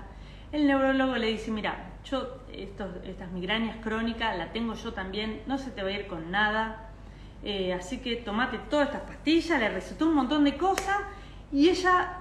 El 0.51 0.65
neurólogo 0.65 1.17
le 1.17 1.27
dice, 1.27 1.51
mira, 1.51 1.91
yo 2.03 2.39
estos, 2.51 2.95
estas 3.03 3.29
migrañas 3.29 3.77
crónicas 3.83 4.35
la 4.39 4.51
tengo 4.51 4.73
yo 4.73 4.91
también, 4.91 5.43
no 5.45 5.59
se 5.59 5.69
te 5.69 5.83
va 5.83 5.89
a 5.89 5.91
ir 5.91 6.07
con 6.07 6.31
nada, 6.31 6.89
eh, 7.43 7.75
así 7.75 7.99
que 7.99 8.15
tomate 8.15 8.57
todas 8.71 8.87
estas 8.87 9.03
pastillas, 9.03 9.59
le 9.59 9.69
recetó 9.69 10.07
un 10.07 10.15
montón 10.15 10.43
de 10.43 10.57
cosas 10.57 10.97
y 11.51 11.69
ella 11.69 12.17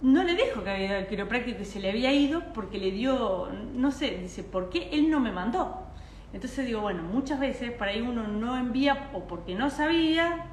no 0.00 0.22
le 0.22 0.34
dijo 0.34 0.62
que 0.62 0.70
había 0.70 0.86
ido 0.86 0.96
al 0.98 1.06
quiropráctico 1.08 1.62
y 1.62 1.64
se 1.64 1.80
le 1.80 1.90
había 1.90 2.12
ido 2.12 2.42
porque 2.54 2.78
le 2.78 2.92
dio, 2.92 3.48
no 3.74 3.90
sé, 3.90 4.18
dice, 4.22 4.44
¿por 4.44 4.70
qué 4.70 4.90
él 4.92 5.10
no 5.10 5.18
me 5.18 5.32
mandó? 5.32 5.86
Entonces 6.32 6.66
digo, 6.66 6.82
bueno, 6.82 7.02
muchas 7.02 7.40
veces 7.40 7.72
para 7.72 7.92
ahí 7.92 8.00
uno 8.00 8.28
no 8.28 8.56
envía 8.56 9.10
o 9.14 9.26
porque 9.26 9.54
no 9.54 9.70
sabía 9.70 10.44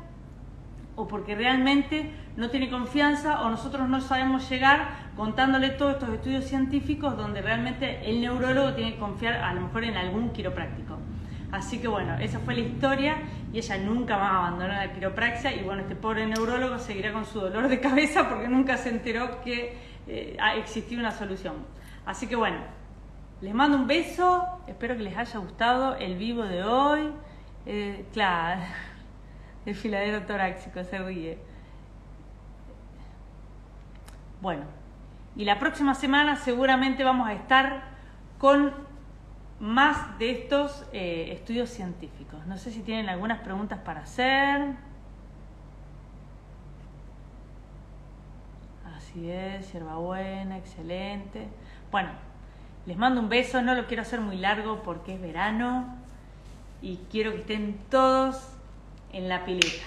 o 0.95 1.07
porque 1.07 1.35
realmente 1.35 2.11
no 2.37 2.49
tiene 2.49 2.69
confianza 2.69 3.41
o 3.41 3.49
nosotros 3.49 3.87
no 3.89 4.01
sabemos 4.01 4.49
llegar 4.49 5.11
contándole 5.15 5.69
todos 5.69 5.93
estos 5.93 6.09
estudios 6.09 6.45
científicos 6.45 7.17
donde 7.17 7.41
realmente 7.41 8.09
el 8.09 8.21
neurólogo 8.21 8.73
tiene 8.73 8.93
que 8.93 8.99
confiar 8.99 9.35
a 9.35 9.53
lo 9.53 9.61
mejor 9.61 9.83
en 9.83 9.97
algún 9.97 10.29
quiropráctico. 10.31 10.97
Así 11.55 11.79
que 11.79 11.87
bueno, 11.87 12.17
esa 12.19 12.39
fue 12.39 12.53
la 12.53 12.59
historia 12.59 13.15
y 13.53 13.59
ella 13.59 13.77
nunca 13.77 14.17
va 14.17 14.27
a 14.27 14.37
abandonar 14.39 14.87
la 14.87 14.93
quiropraxia 14.93 15.55
y 15.55 15.63
bueno, 15.63 15.83
este 15.83 15.95
pobre 15.95 16.27
neurólogo 16.27 16.79
seguirá 16.79 17.13
con 17.13 17.25
su 17.25 17.39
dolor 17.39 17.69
de 17.69 17.79
cabeza 17.79 18.27
porque 18.27 18.49
nunca 18.49 18.75
se 18.75 18.89
enteró 18.89 19.41
que 19.41 19.77
eh, 20.05 20.37
existía 20.57 20.99
una 20.99 21.11
solución. 21.11 21.55
Así 22.05 22.27
que 22.27 22.35
bueno, 22.35 22.57
les 23.39 23.53
mando 23.53 23.77
un 23.77 23.87
beso, 23.87 24.45
espero 24.67 24.97
que 24.97 25.03
les 25.03 25.15
haya 25.15 25.39
gustado 25.39 25.95
el 25.95 26.17
vivo 26.17 26.43
de 26.43 26.63
hoy. 26.63 27.09
Eh, 27.65 28.05
claro, 28.11 28.61
el 29.65 29.75
filadero 29.75 30.23
torácico 30.23 30.83
se 30.83 30.97
ríe. 30.99 31.37
Bueno, 34.41 34.65
y 35.37 35.45
la 35.45 35.57
próxima 35.57 35.95
semana 35.95 36.35
seguramente 36.35 37.05
vamos 37.05 37.29
a 37.29 37.33
estar 37.33 37.83
con 38.39 38.73
más 39.59 40.17
de 40.19 40.31
estos 40.31 40.85
eh, 40.91 41.29
estudios 41.31 41.69
científicos. 41.69 42.45
No 42.47 42.57
sé 42.57 42.71
si 42.71 42.81
tienen 42.81 43.09
algunas 43.09 43.39
preguntas 43.39 43.79
para 43.79 44.01
hacer. 44.01 44.75
Así 48.95 49.29
es, 49.29 49.73
buena, 49.97 50.57
excelente. 50.57 51.47
Bueno, 51.91 52.09
les 52.85 52.97
mando 52.97 53.21
un 53.21 53.29
beso, 53.29 53.61
no 53.61 53.73
lo 53.73 53.87
quiero 53.87 54.01
hacer 54.01 54.19
muy 54.19 54.37
largo 54.37 54.83
porque 54.83 55.15
es 55.15 55.21
verano 55.21 55.95
y 56.81 56.97
quiero 57.09 57.31
que 57.31 57.39
estén 57.39 57.79
todos 57.89 58.49
en 59.13 59.29
la 59.29 59.45
pileta. 59.45 59.85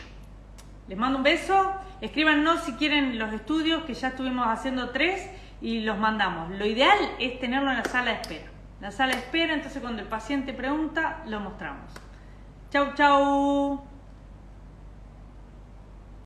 Les 0.89 0.97
mando 0.97 1.19
un 1.19 1.25
beso, 1.25 1.75
escríbanos 2.01 2.63
si 2.63 2.73
quieren 2.73 3.19
los 3.19 3.33
estudios, 3.35 3.85
que 3.85 3.93
ya 3.93 4.09
estuvimos 4.09 4.47
haciendo 4.47 4.91
tres 4.91 5.31
y 5.61 5.81
los 5.81 5.99
mandamos. 5.99 6.51
Lo 6.53 6.65
ideal 6.65 6.97
es 7.19 7.39
tenerlo 7.39 7.71
en 7.71 7.77
la 7.77 7.85
sala 7.85 8.13
de 8.13 8.23
espera. 8.23 8.58
La 8.81 8.93
sala 8.93 9.15
espera, 9.15 9.55
entonces 9.55 9.83
cuando 9.83 10.03
el 10.03 10.09
paciente 10.09 10.53
pregunta, 10.53 11.23
lo 11.27 11.41
mostramos. 11.41 11.91
Chau, 12.71 12.95
chau. 12.95 13.88